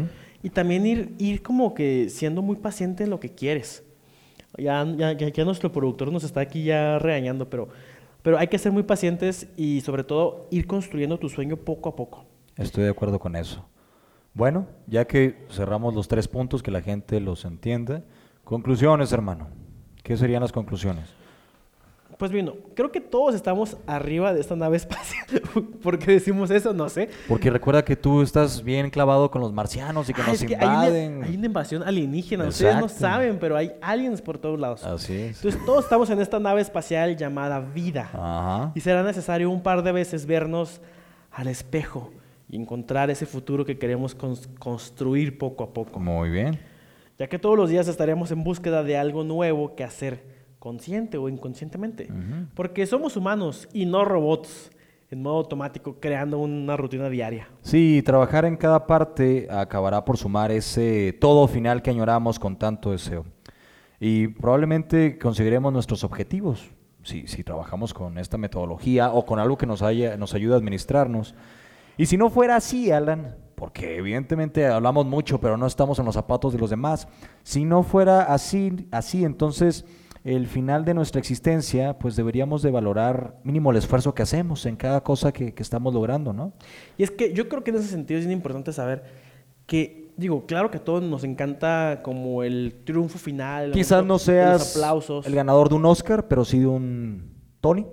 Y 0.43 0.51
también 0.51 0.87
ir, 0.87 1.15
ir 1.19 1.43
como 1.43 1.75
que 1.75 2.09
siendo 2.09 2.43
muy 2.43 2.57
paciente 2.57 3.05
en 3.05 3.11
lo 3.11 3.21
que 3.21 3.31
quieres. 3.31 3.85
Ya, 4.59 4.85
ya, 4.97 5.13
ya, 5.13 5.45
nuestro 5.45 5.73
productor 5.73 6.13
nos 6.13 6.25
está 6.25 6.41
aquí 6.41 6.65
ya 6.65 6.99
regañando, 6.99 7.49
pero, 7.49 7.69
pero 8.23 8.39
hay 8.39 8.49
que 8.49 8.59
ser 8.59 8.71
muy 8.73 8.83
pacientes 8.83 9.49
y 9.57 9.81
sobre 9.81 10.05
todo 10.05 10.49
ir 10.51 10.67
construyendo 10.67 11.19
tu 11.19 11.29
sueño 11.29 11.57
poco 11.57 11.89
a 11.89 11.97
poco. 11.97 12.27
Estoy 12.57 12.85
de 12.85 12.91
acuerdo 12.91 13.19
con 13.19 13.35
eso. 13.37 13.65
Bueno, 14.35 14.67
ya 14.87 15.07
que 15.07 15.47
cerramos 15.51 15.95
los 15.95 16.09
tres 16.09 16.29
puntos, 16.29 16.63
que 16.63 16.71
la 16.71 16.83
gente 16.83 17.21
los 17.21 17.45
entienda, 17.45 18.05
conclusiones, 18.45 19.13
hermano. 19.13 19.49
¿Qué 20.03 20.17
serían 20.17 20.43
las 20.43 20.53
conclusiones? 20.53 21.22
Pues 22.23 22.31
bueno, 22.31 22.55
creo 22.77 22.93
que 22.93 23.01
todos 23.01 23.35
estamos 23.35 23.77
arriba 23.85 24.33
de 24.33 24.41
esta 24.41 24.55
nave 24.55 24.77
espacial. 24.77 25.43
¿Por 25.83 25.99
qué 25.99 26.13
decimos 26.13 26.53
eso? 26.53 26.73
No 26.73 26.89
sé. 26.89 27.11
Porque 27.27 27.51
recuerda 27.51 27.85
que 27.85 27.97
tú 27.97 28.23
estás 28.23 28.63
bien 28.63 28.91
clavado 28.91 29.29
con 29.29 29.41
los 29.41 29.53
marcianos 29.53 30.09
y 30.09 30.15
que 30.15 30.23
ah, 30.23 30.27
nos 30.29 30.41
invaden. 30.41 31.25
Hay 31.25 31.35
una, 31.35 31.47
invasión 31.47 31.83
alienígena. 31.83 32.47
Ustedes 32.47 32.77
no 32.77 32.89
saben, 32.89 33.41
pero 33.41 33.57
hay 33.57 33.73
aliens 33.81 34.23
por 34.23 34.39
todos 34.39 34.61
lados. 34.61 34.85
Así 34.85 35.15
es. 35.15 35.39
Entonces 35.39 35.67
todos 35.67 35.83
estamos 35.83 36.11
en 36.11 36.21
esta 36.21 36.39
nave 36.39 36.61
espacial 36.61 37.17
llamada 37.17 37.59
vida. 37.59 38.09
Ajá. 38.13 38.71
Y 38.77 38.81
será 38.83 39.03
necesario 39.03 39.51
un 39.51 39.61
par 39.61 39.83
de 39.83 39.91
veces 39.91 40.25
vernos 40.25 40.81
al 41.33 41.49
espejo 41.49 42.13
y 42.49 42.55
encontrar 42.55 43.11
ese 43.11 43.27
futuro 43.27 43.65
que 43.65 43.79
queremos 43.81 44.17
construir 44.61 45.39
poco 45.39 45.65
a 45.65 45.73
poco. 45.73 45.99
Muy 45.99 46.31
bien. 46.31 46.61
Ya 47.19 47.27
que 47.27 47.41
todos 47.41 47.57
los 47.57 47.69
días 47.69 47.89
estaremos 47.89 48.31
en 48.31 48.45
búsqueda 48.45 48.85
de 48.85 48.97
algo 48.97 49.25
nuevo 49.25 49.75
que 49.75 49.83
hacer 49.83 50.41
consciente 50.63 51.19
o 51.19 51.29
inconscientemente. 51.29 52.09
Porque 52.55 52.87
somos 52.87 53.17
humanos 53.17 53.69
y 53.73 53.85
no 53.85 54.05
robots. 54.05 54.71
en 55.11 55.21
modo 55.21 55.39
automático, 55.39 55.97
creando 55.99 56.39
una 56.39 56.77
rutina 56.77 57.09
diaria. 57.09 57.49
Sí, 57.63 58.01
trabajar 58.03 58.45
en 58.45 58.57
cada 58.57 58.87
parte 58.87 59.49
acabará 59.51 60.05
por 60.05 60.17
sumar 60.17 60.53
ese 60.53 61.19
todo 61.21 61.49
final 61.49 61.83
que 61.83 61.91
añoramos 61.91 62.39
con 62.39 62.57
tanto 62.57 62.93
deseo. 62.93 63.27
Y 63.99 64.29
probablemente 64.29 65.19
conseguiremos 65.19 65.73
nuestros 65.73 66.05
objetivos 66.05 66.71
si, 67.03 67.27
si 67.27 67.43
trabajamos 67.43 67.93
con 67.93 68.17
esta 68.17 68.39
metodología 68.39 69.11
o 69.11 69.27
con 69.27 69.41
algo 69.41 69.59
que 69.59 69.67
nos, 69.67 69.83
haya, 69.83 70.17
nos 70.17 70.33
ayude 70.33 70.55
a 70.55 70.59
administrarnos. 70.59 71.35
Y 71.99 72.07
si 72.07 72.17
no 72.17 72.31
fuera 72.31 72.55
así, 72.55 72.93
Alan, 72.93 73.37
porque 73.57 73.97
evidentemente 73.97 74.67
hablamos 74.67 75.07
mucho, 75.07 75.41
pero 75.41 75.57
no 75.57 75.67
estamos 75.67 75.99
en 75.99 76.05
los 76.05 76.15
zapatos 76.15 76.53
de 76.53 76.59
los 76.61 76.71
demás, 76.71 77.09
si 77.43 77.65
no 77.65 77.83
fuera 77.83 78.23
así, 78.23 78.89
así 78.93 79.25
entonces 79.25 79.85
el 80.25 80.47
final 80.47 80.85
de 80.85 80.95
nuestra 80.95 81.19
existencia, 81.19 81.99
pues 81.99 82.15
deberíamos 82.15 82.63
de 82.63 82.71
valorar 82.71 83.41
mínimo 83.43 83.71
el 83.71 83.77
esfuerzo 83.77 84.15
que 84.15 84.23
hacemos 84.23 84.67
en 84.67 84.77
cada 84.77 85.03
cosa 85.03 85.33
que, 85.33 85.53
que 85.53 85.63
estamos 85.63 85.93
logrando, 85.93 86.33
¿no? 86.33 86.53
Y 86.97 87.03
es 87.03 87.11
que 87.11 87.33
yo 87.33 87.49
creo 87.49 87.65
que 87.65 87.71
en 87.71 87.77
ese 87.77 87.89
sentido 87.89 88.21
es 88.21 88.27
importante 88.27 88.73
saber 88.73 89.03
que, 89.67 90.13
digo, 90.17 90.47
claro 90.47 90.71
que 90.71 90.79
a 90.79 90.85
todos 90.85 91.03
nos 91.03 91.25
encanta 91.25 92.01
como 92.03 92.43
el 92.43 92.83
triunfo 92.85 93.19
final. 93.19 93.73
Quizás 93.73 94.05
no 94.05 94.19
seas 94.19 94.61
los 94.61 94.77
aplausos. 94.77 95.27
el 95.27 95.35
ganador 95.35 95.69
de 95.69 95.75
un 95.75 95.87
Oscar, 95.87 96.29
pero 96.29 96.45
sí 96.45 96.61
de 96.61 96.67
un 96.67 97.33
Tony. 97.61 97.87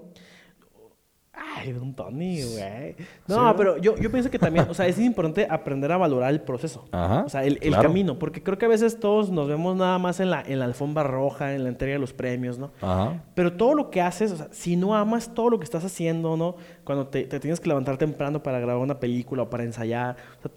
Ay, 1.60 1.74
un 1.74 1.94
Tony, 1.94 2.42
güey. 2.44 2.96
No, 3.28 3.56
pero 3.56 3.78
yo, 3.78 3.96
yo 3.98 4.12
pienso 4.12 4.30
que 4.30 4.40
también, 4.40 4.66
o 4.70 4.74
sea, 4.74 4.88
es 4.88 5.00
importante 5.00 5.48
aprender 5.50 5.92
a 5.92 5.98
valorar 5.98 6.32
el 6.32 6.42
proceso. 6.42 6.86
Ajá, 6.92 7.24
O 7.26 7.30
sea, 7.30 7.44
el, 7.44 7.54
el 7.62 7.70
claro. 7.70 7.84
camino. 7.84 8.20
Porque 8.20 8.42
creo 8.44 8.58
que 8.58 8.66
a 8.66 8.70
veces 8.70 9.00
todos 9.00 9.30
nos 9.30 9.48
vemos 9.48 9.76
nada 9.76 9.98
más 10.00 10.20
en 10.20 10.30
la, 10.30 10.42
en 10.42 10.60
la 10.60 10.66
alfombra 10.66 11.04
roja, 11.04 11.54
en 11.54 11.64
la 11.64 11.70
entrega 11.70 11.94
de 11.94 12.00
los 12.00 12.14
premios, 12.14 12.58
¿no? 12.58 12.72
Ajá. 12.82 13.24
Pero 13.36 13.54
todo 13.54 13.74
lo 13.74 13.90
que 13.90 14.02
haces, 14.02 14.32
o 14.32 14.38
sea, 14.38 14.48
si 14.52 14.76
no 14.76 14.96
amas 14.96 15.34
todo 15.34 15.50
lo 15.50 15.60
que 15.60 15.66
estás 15.66 15.84
haciendo, 15.84 16.38
¿no? 16.38 16.56
Cuando 16.84 17.08
te, 17.08 17.24
te 17.24 17.40
tienes 17.40 17.60
que 17.60 17.68
levantar 17.68 17.98
temprano 17.98 18.42
para 18.44 18.60
grabar 18.60 18.82
una 18.82 19.00
película 19.00 19.44
o 19.44 19.50
para 19.50 19.64
ensayar, 19.64 20.16
o 20.40 20.42
sea, 20.42 20.52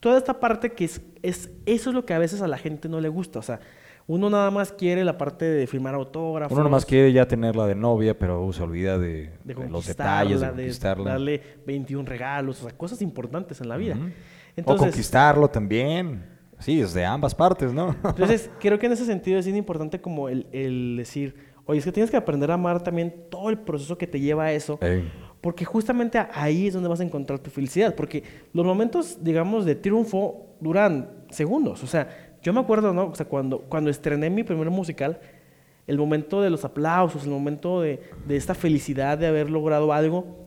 toda 0.00 0.18
esta 0.18 0.38
parte 0.40 0.72
que 0.72 0.84
es, 0.84 1.00
es, 1.22 1.50
eso 1.66 1.90
es 1.90 1.94
lo 1.94 2.04
que 2.04 2.14
a 2.14 2.18
veces 2.18 2.40
a 2.42 2.48
la 2.48 2.58
gente 2.58 2.88
no 2.88 3.00
le 3.00 3.08
gusta, 3.08 3.38
o 3.38 3.42
sea, 3.42 3.60
uno 4.08 4.30
nada 4.30 4.50
más 4.50 4.72
quiere 4.72 5.04
la 5.04 5.18
parte 5.18 5.44
de 5.44 5.66
firmar 5.66 5.94
autógrafos. 5.94 6.54
Uno 6.54 6.64
nomás 6.64 6.86
quiere 6.86 7.12
ya 7.12 7.28
tenerla 7.28 7.66
de 7.66 7.74
novia, 7.74 8.18
pero 8.18 8.42
uh, 8.42 8.52
se 8.54 8.62
olvida 8.62 8.98
de, 8.98 9.30
de 9.44 9.54
de 9.54 9.68
los 9.68 9.86
detalles, 9.86 10.40
de 10.40 10.46
conquistarla, 10.46 10.56
de, 10.56 10.62
conquistarla. 10.62 11.10
darle 11.10 11.42
21 11.66 12.08
regalos, 12.08 12.60
o 12.60 12.68
sea, 12.68 12.76
cosas 12.76 13.02
importantes 13.02 13.60
en 13.60 13.68
la 13.68 13.76
vida. 13.76 13.96
Ujú. 13.96 14.06
o 14.06 14.10
Entonces, 14.56 14.88
conquistarlo 14.88 15.48
también. 15.48 16.24
Sí, 16.58 16.80
es 16.80 16.94
de 16.94 17.04
ambas 17.04 17.34
partes, 17.34 17.74
¿no? 17.74 17.94
entonces, 18.02 18.50
creo 18.58 18.78
que 18.78 18.86
en 18.86 18.92
ese 18.92 19.04
sentido 19.04 19.38
es 19.38 19.46
importante 19.46 20.00
como 20.00 20.30
el, 20.30 20.46
el 20.52 20.96
decir, 20.96 21.36
oye, 21.66 21.78
es 21.78 21.84
que 21.84 21.92
tienes 21.92 22.10
que 22.10 22.16
aprender 22.16 22.50
a 22.50 22.54
amar 22.54 22.82
también 22.82 23.26
todo 23.30 23.50
el 23.50 23.58
proceso 23.58 23.98
que 23.98 24.06
te 24.06 24.18
lleva 24.18 24.44
a 24.44 24.52
eso. 24.52 24.78
Ey. 24.80 25.06
Porque 25.42 25.66
justamente 25.66 26.18
ahí 26.32 26.68
es 26.68 26.74
donde 26.74 26.88
vas 26.88 27.00
a 27.00 27.04
encontrar 27.04 27.38
tu 27.40 27.50
felicidad. 27.50 27.94
Porque 27.94 28.24
los 28.54 28.64
momentos, 28.64 29.18
digamos, 29.22 29.66
de 29.66 29.74
triunfo 29.74 30.56
duran 30.60 31.10
segundos. 31.30 31.84
O 31.84 31.86
sea, 31.86 32.27
yo 32.42 32.52
me 32.52 32.60
acuerdo, 32.60 32.92
¿no? 32.92 33.06
O 33.06 33.14
sea, 33.14 33.26
cuando, 33.26 33.60
cuando 33.60 33.90
estrené 33.90 34.30
mi 34.30 34.44
primer 34.44 34.70
musical, 34.70 35.20
el 35.86 35.98
momento 35.98 36.42
de 36.42 36.50
los 36.50 36.64
aplausos, 36.64 37.24
el 37.24 37.30
momento 37.30 37.80
de, 37.80 38.00
de 38.26 38.36
esta 38.36 38.54
felicidad 38.54 39.18
de 39.18 39.26
haber 39.26 39.50
logrado 39.50 39.92
algo, 39.92 40.46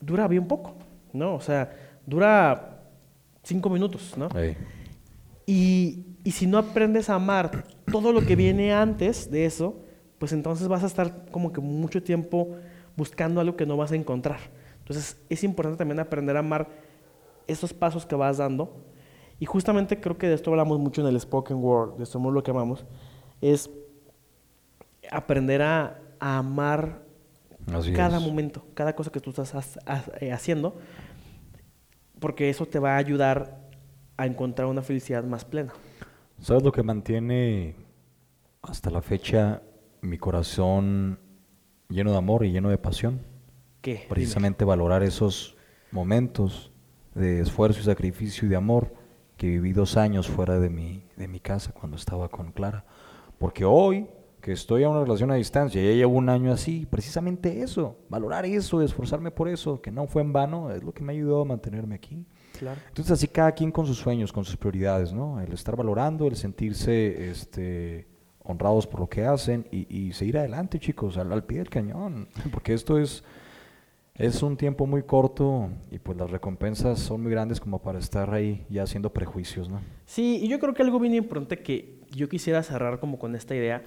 dura 0.00 0.28
bien 0.28 0.46
poco, 0.46 0.74
¿no? 1.12 1.34
O 1.34 1.40
sea, 1.40 1.72
dura 2.06 2.82
cinco 3.42 3.70
minutos, 3.70 4.14
¿no? 4.16 4.28
Y, 5.46 6.04
y 6.24 6.30
si 6.32 6.46
no 6.46 6.58
aprendes 6.58 7.08
a 7.10 7.14
amar 7.14 7.64
todo 7.90 8.12
lo 8.12 8.22
que 8.26 8.34
viene 8.34 8.72
antes 8.72 9.30
de 9.30 9.44
eso, 9.44 9.80
pues 10.18 10.32
entonces 10.32 10.68
vas 10.68 10.82
a 10.82 10.86
estar 10.86 11.26
como 11.30 11.52
que 11.52 11.60
mucho 11.60 12.02
tiempo 12.02 12.56
buscando 12.96 13.40
algo 13.40 13.56
que 13.56 13.66
no 13.66 13.76
vas 13.76 13.92
a 13.92 13.96
encontrar. 13.96 14.38
Entonces 14.78 15.20
es 15.28 15.44
importante 15.44 15.78
también 15.78 16.00
aprender 16.00 16.36
a 16.36 16.40
amar 16.40 16.68
esos 17.46 17.72
pasos 17.72 18.06
que 18.06 18.14
vas 18.14 18.38
dando. 18.38 18.84
Y 19.40 19.46
justamente 19.46 20.00
creo 20.00 20.16
que 20.16 20.28
de 20.28 20.34
esto 20.34 20.50
hablamos 20.50 20.78
mucho 20.78 21.00
en 21.02 21.08
el 21.08 21.20
Spoken 21.20 21.56
Word, 21.58 21.96
de 21.98 22.06
Somos 22.06 22.32
lo 22.32 22.42
que 22.42 22.50
amamos, 22.50 22.84
es 23.40 23.68
aprender 25.10 25.62
a, 25.62 26.00
a 26.20 26.38
amar 26.38 27.02
Así 27.72 27.92
cada 27.92 28.18
es. 28.18 28.22
momento, 28.22 28.64
cada 28.74 28.94
cosa 28.94 29.10
que 29.10 29.20
tú 29.20 29.30
estás 29.30 29.54
ha- 29.54 29.92
ha- 29.92 30.04
eh, 30.20 30.32
haciendo, 30.32 30.76
porque 32.20 32.48
eso 32.48 32.66
te 32.66 32.78
va 32.78 32.94
a 32.94 32.96
ayudar 32.98 33.60
a 34.16 34.26
encontrar 34.26 34.68
una 34.68 34.82
felicidad 34.82 35.24
más 35.24 35.44
plena. 35.44 35.72
¿Sabes 36.40 36.62
lo 36.62 36.72
que 36.72 36.82
mantiene 36.82 37.74
hasta 38.62 38.90
la 38.90 39.02
fecha 39.02 39.62
mi 40.00 40.18
corazón 40.18 41.18
lleno 41.88 42.12
de 42.12 42.18
amor 42.18 42.44
y 42.44 42.52
lleno 42.52 42.68
de 42.70 42.78
pasión? 42.78 43.20
¿Qué? 43.80 43.94
Dime. 43.94 44.06
Precisamente 44.08 44.64
valorar 44.64 45.02
esos 45.02 45.56
momentos 45.90 46.70
de 47.14 47.40
esfuerzo 47.40 47.80
y 47.80 47.84
sacrificio 47.84 48.46
y 48.46 48.50
de 48.50 48.56
amor 48.56 48.92
que 49.44 49.50
viví 49.50 49.74
dos 49.74 49.98
años 49.98 50.26
fuera 50.26 50.58
de 50.58 50.70
mi, 50.70 51.04
de 51.18 51.28
mi 51.28 51.38
casa 51.38 51.70
cuando 51.72 51.98
estaba 51.98 52.30
con 52.30 52.50
Clara. 52.52 52.86
Porque 53.36 53.66
hoy, 53.66 54.06
que 54.40 54.52
estoy 54.52 54.84
a 54.84 54.88
una 54.88 55.02
relación 55.02 55.30
a 55.30 55.34
distancia, 55.34 55.82
ya 55.82 55.90
llevo 55.90 56.14
un 56.14 56.30
año 56.30 56.50
así, 56.50 56.86
precisamente 56.86 57.60
eso, 57.60 57.98
valorar 58.08 58.46
eso, 58.46 58.80
esforzarme 58.80 59.30
por 59.30 59.50
eso, 59.50 59.82
que 59.82 59.90
no 59.90 60.06
fue 60.06 60.22
en 60.22 60.32
vano, 60.32 60.70
es 60.70 60.82
lo 60.82 60.94
que 60.94 61.04
me 61.04 61.12
ayudó 61.12 61.42
a 61.42 61.44
mantenerme 61.44 61.94
aquí. 61.94 62.24
Claro. 62.58 62.80
Entonces 62.88 63.12
así 63.12 63.28
cada 63.28 63.52
quien 63.52 63.70
con 63.70 63.84
sus 63.84 63.98
sueños, 63.98 64.32
con 64.32 64.46
sus 64.46 64.56
prioridades, 64.56 65.12
¿no? 65.12 65.38
El 65.42 65.52
estar 65.52 65.76
valorando, 65.76 66.26
el 66.26 66.36
sentirse 66.36 67.28
este, 67.28 68.08
honrados 68.44 68.86
por 68.86 69.00
lo 69.00 69.10
que 69.10 69.26
hacen 69.26 69.66
y, 69.70 69.94
y 69.94 70.14
seguir 70.14 70.38
adelante, 70.38 70.78
chicos, 70.78 71.18
al, 71.18 71.30
al 71.30 71.44
pie 71.44 71.58
del 71.58 71.68
cañón, 71.68 72.28
porque 72.50 72.72
esto 72.72 72.96
es, 72.96 73.22
es 74.16 74.42
un 74.44 74.56
tiempo 74.56 74.86
muy 74.86 75.02
corto 75.02 75.70
y 75.90 75.98
pues 75.98 76.16
las 76.16 76.30
recompensas 76.30 77.00
son 77.00 77.22
muy 77.22 77.32
grandes 77.32 77.58
como 77.60 77.80
para 77.82 77.98
estar 77.98 78.32
ahí 78.32 78.64
ya 78.70 78.84
haciendo 78.84 79.12
prejuicios, 79.12 79.68
¿no? 79.68 79.80
Sí, 80.06 80.38
y 80.42 80.48
yo 80.48 80.60
creo 80.60 80.72
que 80.72 80.82
algo 80.82 81.00
bien 81.00 81.14
importante 81.14 81.58
que 81.62 81.98
yo 82.12 82.28
quisiera 82.28 82.62
cerrar 82.62 83.00
como 83.00 83.18
con 83.18 83.34
esta 83.34 83.56
idea, 83.56 83.82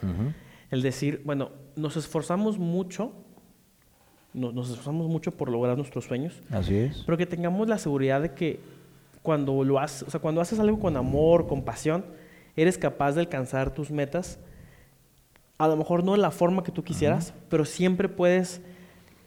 el 0.70 0.82
decir, 0.82 1.22
bueno, 1.24 1.52
nos 1.78 1.96
esforzamos 1.96 2.60
mucho, 2.60 3.14
no- 4.34 4.52
nos 4.52 4.70
esforzamos 4.70 5.08
mucho 5.08 5.32
por 5.32 5.48
lograr 5.50 5.78
nuestros 5.78 6.04
sueños, 6.04 6.42
Así 6.52 6.76
es. 6.76 7.04
pero 7.06 7.18
que 7.18 7.26
tengamos 7.26 7.70
la 7.70 7.78
seguridad 7.78 8.22
de 8.22 8.34
que 8.34 8.60
cuando 9.22 9.64
lo 9.64 9.80
haces, 9.80 10.04
o 10.04 10.12
sea, 10.12 10.20
cuando 10.20 10.42
haces 10.42 10.60
algo 10.60 10.78
con 10.78 10.98
amor, 10.98 11.48
con 11.48 11.64
pasión, 11.64 12.04
eres 12.58 12.78
capaz 12.78 13.14
de 13.14 13.22
alcanzar 13.22 13.74
tus 13.74 13.92
metas. 13.92 14.40
A 15.58 15.68
lo 15.70 15.78
mejor 15.78 16.04
no 16.04 16.12
de 16.14 16.18
la 16.18 16.32
forma 16.32 16.64
que 16.64 16.72
tú 16.72 16.84
quisieras, 16.84 17.34
pero 17.50 17.64
siempre 17.66 18.10
puedes 18.10 18.62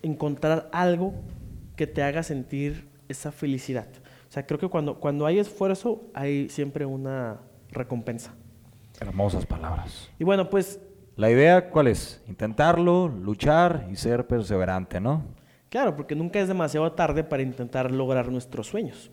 encontrar 0.03 0.69
algo 0.73 1.15
que 1.77 1.87
te 1.87 2.03
haga 2.03 2.23
sentir 2.23 2.89
esa 3.09 3.33
felicidad. 3.33 3.89
O 4.29 4.33
sea, 4.33 4.47
creo 4.47 4.59
que 4.59 4.69
cuando, 4.69 5.01
cuando 5.01 5.27
hay 5.27 5.39
esfuerzo, 5.39 6.03
hay 6.15 6.49
siempre 6.49 6.85
una 6.87 7.41
recompensa. 7.71 8.35
Hermosas 9.01 9.47
palabras. 9.47 10.11
Y 10.19 10.25
bueno, 10.25 10.51
pues 10.51 10.81
La 11.17 11.31
idea, 11.31 11.71
¿cuál 11.71 11.89
es? 11.89 12.23
Intentarlo, 12.29 13.09
luchar 13.09 13.89
y 13.91 13.97
ser 13.97 14.27
perseverante, 14.27 15.01
¿no? 15.01 15.25
Claro, 15.69 15.95
porque 15.97 16.15
nunca 16.15 16.41
es 16.41 16.49
demasiado 16.49 16.91
tarde 16.93 17.25
para 17.25 17.43
intentar 17.43 17.91
lograr 17.91 18.31
nuestros 18.31 18.67
sueños. 18.67 19.11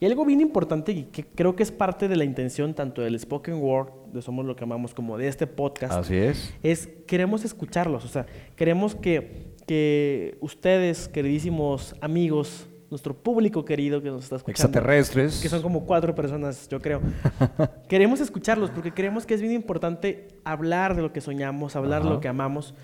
Y 0.00 0.06
algo 0.06 0.24
bien 0.24 0.40
importante 0.40 0.90
y 0.90 1.04
que 1.04 1.24
creo 1.24 1.54
que 1.54 1.62
es 1.62 1.70
parte 1.70 2.08
de 2.08 2.16
la 2.16 2.24
intención 2.24 2.74
tanto 2.74 3.02
del 3.02 3.16
Spoken 3.18 3.54
Word, 3.62 3.92
de 4.12 4.20
Somos 4.20 4.44
lo 4.44 4.56
que 4.56 4.64
amamos, 4.64 4.94
como 4.94 5.16
de 5.16 5.28
este 5.28 5.46
podcast, 5.46 5.92
Así 5.92 6.16
es. 6.16 6.52
es 6.62 6.88
queremos 7.06 7.44
escucharlos. 7.44 8.04
O 8.04 8.08
sea, 8.08 8.26
queremos 8.56 8.96
que, 8.96 9.51
que 9.72 10.36
ustedes, 10.42 11.08
queridísimos 11.08 11.96
amigos, 12.02 12.66
nuestro 12.90 13.14
público 13.14 13.64
querido 13.64 14.02
que 14.02 14.10
nos 14.10 14.24
está 14.24 14.36
escuchando, 14.36 14.68
Extraterrestres. 14.68 15.40
que 15.40 15.48
son 15.48 15.62
como 15.62 15.86
cuatro 15.86 16.14
personas, 16.14 16.68
yo 16.68 16.78
creo. 16.78 17.00
queremos 17.88 18.20
escucharlos 18.20 18.68
porque 18.68 18.92
creemos 18.92 19.24
que 19.24 19.32
es 19.32 19.40
bien 19.40 19.54
importante 19.54 20.28
hablar 20.44 20.94
de 20.94 21.00
lo 21.00 21.10
que 21.14 21.22
soñamos, 21.22 21.74
hablar 21.74 22.04
de 22.04 22.10
lo 22.10 22.20
que 22.20 22.28
amamos. 22.28 22.74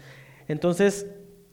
Entonces, 0.48 1.06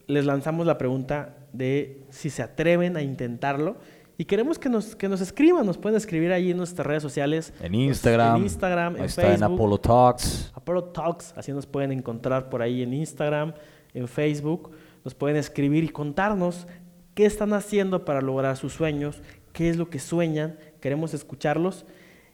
les 0.06 0.24
lanzamos 0.24 0.64
la 0.64 0.78
pregunta 0.78 1.36
de 1.52 2.06
si 2.08 2.30
se 2.30 2.42
atreven 2.42 2.96
a 2.96 3.02
intentarlo. 3.02 3.76
Y 4.16 4.24
queremos 4.24 4.58
que 4.58 4.70
nos, 4.70 4.96
que 4.96 5.06
nos 5.06 5.20
escriban, 5.20 5.66
nos 5.66 5.76
pueden 5.76 5.98
escribir 5.98 6.32
ahí 6.32 6.52
en 6.52 6.56
nuestras 6.56 6.86
redes 6.86 7.02
sociales. 7.02 7.52
En 7.60 7.74
Instagram. 7.74 8.36
En 8.38 8.42
Instagram, 8.44 8.94
Ahí 8.94 9.00
en 9.00 9.04
está 9.04 9.20
en 9.20 9.38
Facebook. 9.38 9.54
Apollo 9.54 9.78
Talks. 9.80 10.52
Apollo 10.54 10.84
Talks, 10.84 11.34
así 11.36 11.52
nos 11.52 11.66
pueden 11.66 11.92
encontrar 11.92 12.48
por 12.48 12.62
ahí 12.62 12.80
en 12.80 12.94
Instagram, 12.94 13.52
en 13.92 14.08
Facebook, 14.08 14.70
nos 15.06 15.14
pueden 15.14 15.36
escribir 15.36 15.84
y 15.84 15.88
contarnos 15.88 16.66
qué 17.14 17.26
están 17.26 17.52
haciendo 17.52 18.04
para 18.04 18.20
lograr 18.20 18.56
sus 18.56 18.72
sueños, 18.72 19.22
qué 19.52 19.70
es 19.70 19.76
lo 19.76 19.88
que 19.88 20.00
sueñan, 20.00 20.58
queremos 20.80 21.14
escucharlos 21.14 21.86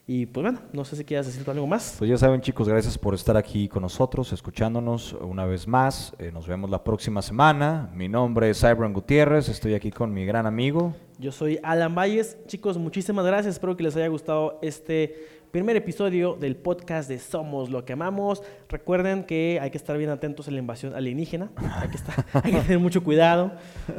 y 0.07 0.25
pues 0.25 0.43
bueno, 0.43 0.61
no 0.73 0.83
sé 0.87 0.97
si 0.97 1.05
quieras 1.05 1.27
decir 1.27 1.49
algo 1.51 1.67
más. 1.67 1.97
Pues 1.99 2.09
ya 2.09 2.17
saben 2.17 2.41
chicos, 2.41 2.67
gracias 2.67 2.97
por 2.97 3.13
estar 3.13 3.37
aquí 3.37 3.69
con 3.69 3.83
nosotros, 3.83 4.33
escuchándonos 4.33 5.13
una 5.13 5.45
vez 5.45 5.69
más. 5.69 6.15
Eh, 6.19 6.33
nos 6.33 6.47
vemos 6.47 6.71
la 6.71 6.83
próxima 6.83 7.21
semana. 7.21 7.91
Mi 7.95 8.09
nombre 8.09 8.49
es 8.49 8.61
Cybrand 8.61 8.95
Gutiérrez, 8.95 9.51
estoy 9.51 9.75
aquí 9.75 9.91
con 9.91 10.15
mi 10.15 10.25
gran 10.25 10.47
amigo. 10.47 10.95
Yo 11.19 11.31
soy 11.31 11.59
Alan 11.63 11.95
Valles, 11.95 12.39
chicos, 12.47 12.79
muchísimas 12.79 13.27
gracias, 13.27 13.57
espero 13.57 13.77
que 13.77 13.83
les 13.83 13.97
haya 13.97 14.09
gustado 14.09 14.59
este 14.63 15.42
primer 15.53 15.77
episodio 15.77 16.35
del 16.35 16.57
podcast 16.57 17.09
de 17.09 17.19
Somos 17.19 17.69
lo 17.69 17.85
que 17.85 17.93
amamos. 17.93 18.43
Recuerden 18.69 19.25
que 19.25 19.59
hay 19.61 19.71
que 19.71 19.77
estar 19.77 19.97
bien 19.99 20.09
atentos 20.09 20.49
a 20.49 20.51
la 20.51 20.59
invasión 20.59 20.95
alienígena, 20.95 21.51
hay 21.57 21.89
que, 21.91 21.97
estar, 21.97 22.25
hay 22.33 22.53
que 22.53 22.61
tener 22.63 22.79
mucho 22.79 23.05
cuidado, 23.05 23.53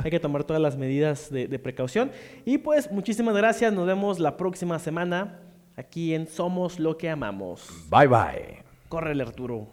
hay 0.03 0.09
que 0.09 0.19
tomar 0.19 0.43
todas 0.43 0.61
las 0.61 0.75
medidas 0.77 1.29
de, 1.29 1.47
de 1.47 1.59
precaución. 1.59 2.11
Y 2.43 2.57
pues 2.57 2.91
muchísimas 2.91 3.35
gracias, 3.35 3.71
nos 3.71 3.85
vemos 3.85 4.19
la 4.19 4.35
próxima 4.35 4.79
semana 4.79 5.39
aquí 5.77 6.15
en 6.15 6.27
Somos 6.27 6.79
lo 6.79 6.97
que 6.97 7.09
amamos. 7.09 7.69
Bye 7.89 8.07
bye. 8.07 8.63
Córrele 8.89 9.23
Arturo. 9.23 9.67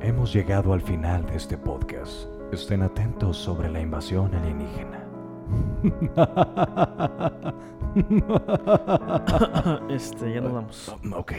Hemos 0.00 0.32
llegado 0.32 0.72
al 0.72 0.82
final 0.82 1.24
de 1.26 1.36
este 1.36 1.56
podcast. 1.56 2.28
Estén 2.52 2.82
atentos 2.82 3.36
sobre 3.36 3.70
la 3.70 3.80
invasión 3.80 4.34
alienígena. 4.34 5.07
este, 9.88 10.32
ya 10.32 10.40
nos 10.40 10.52
vamos. 10.52 10.96
Ok. 11.14 11.32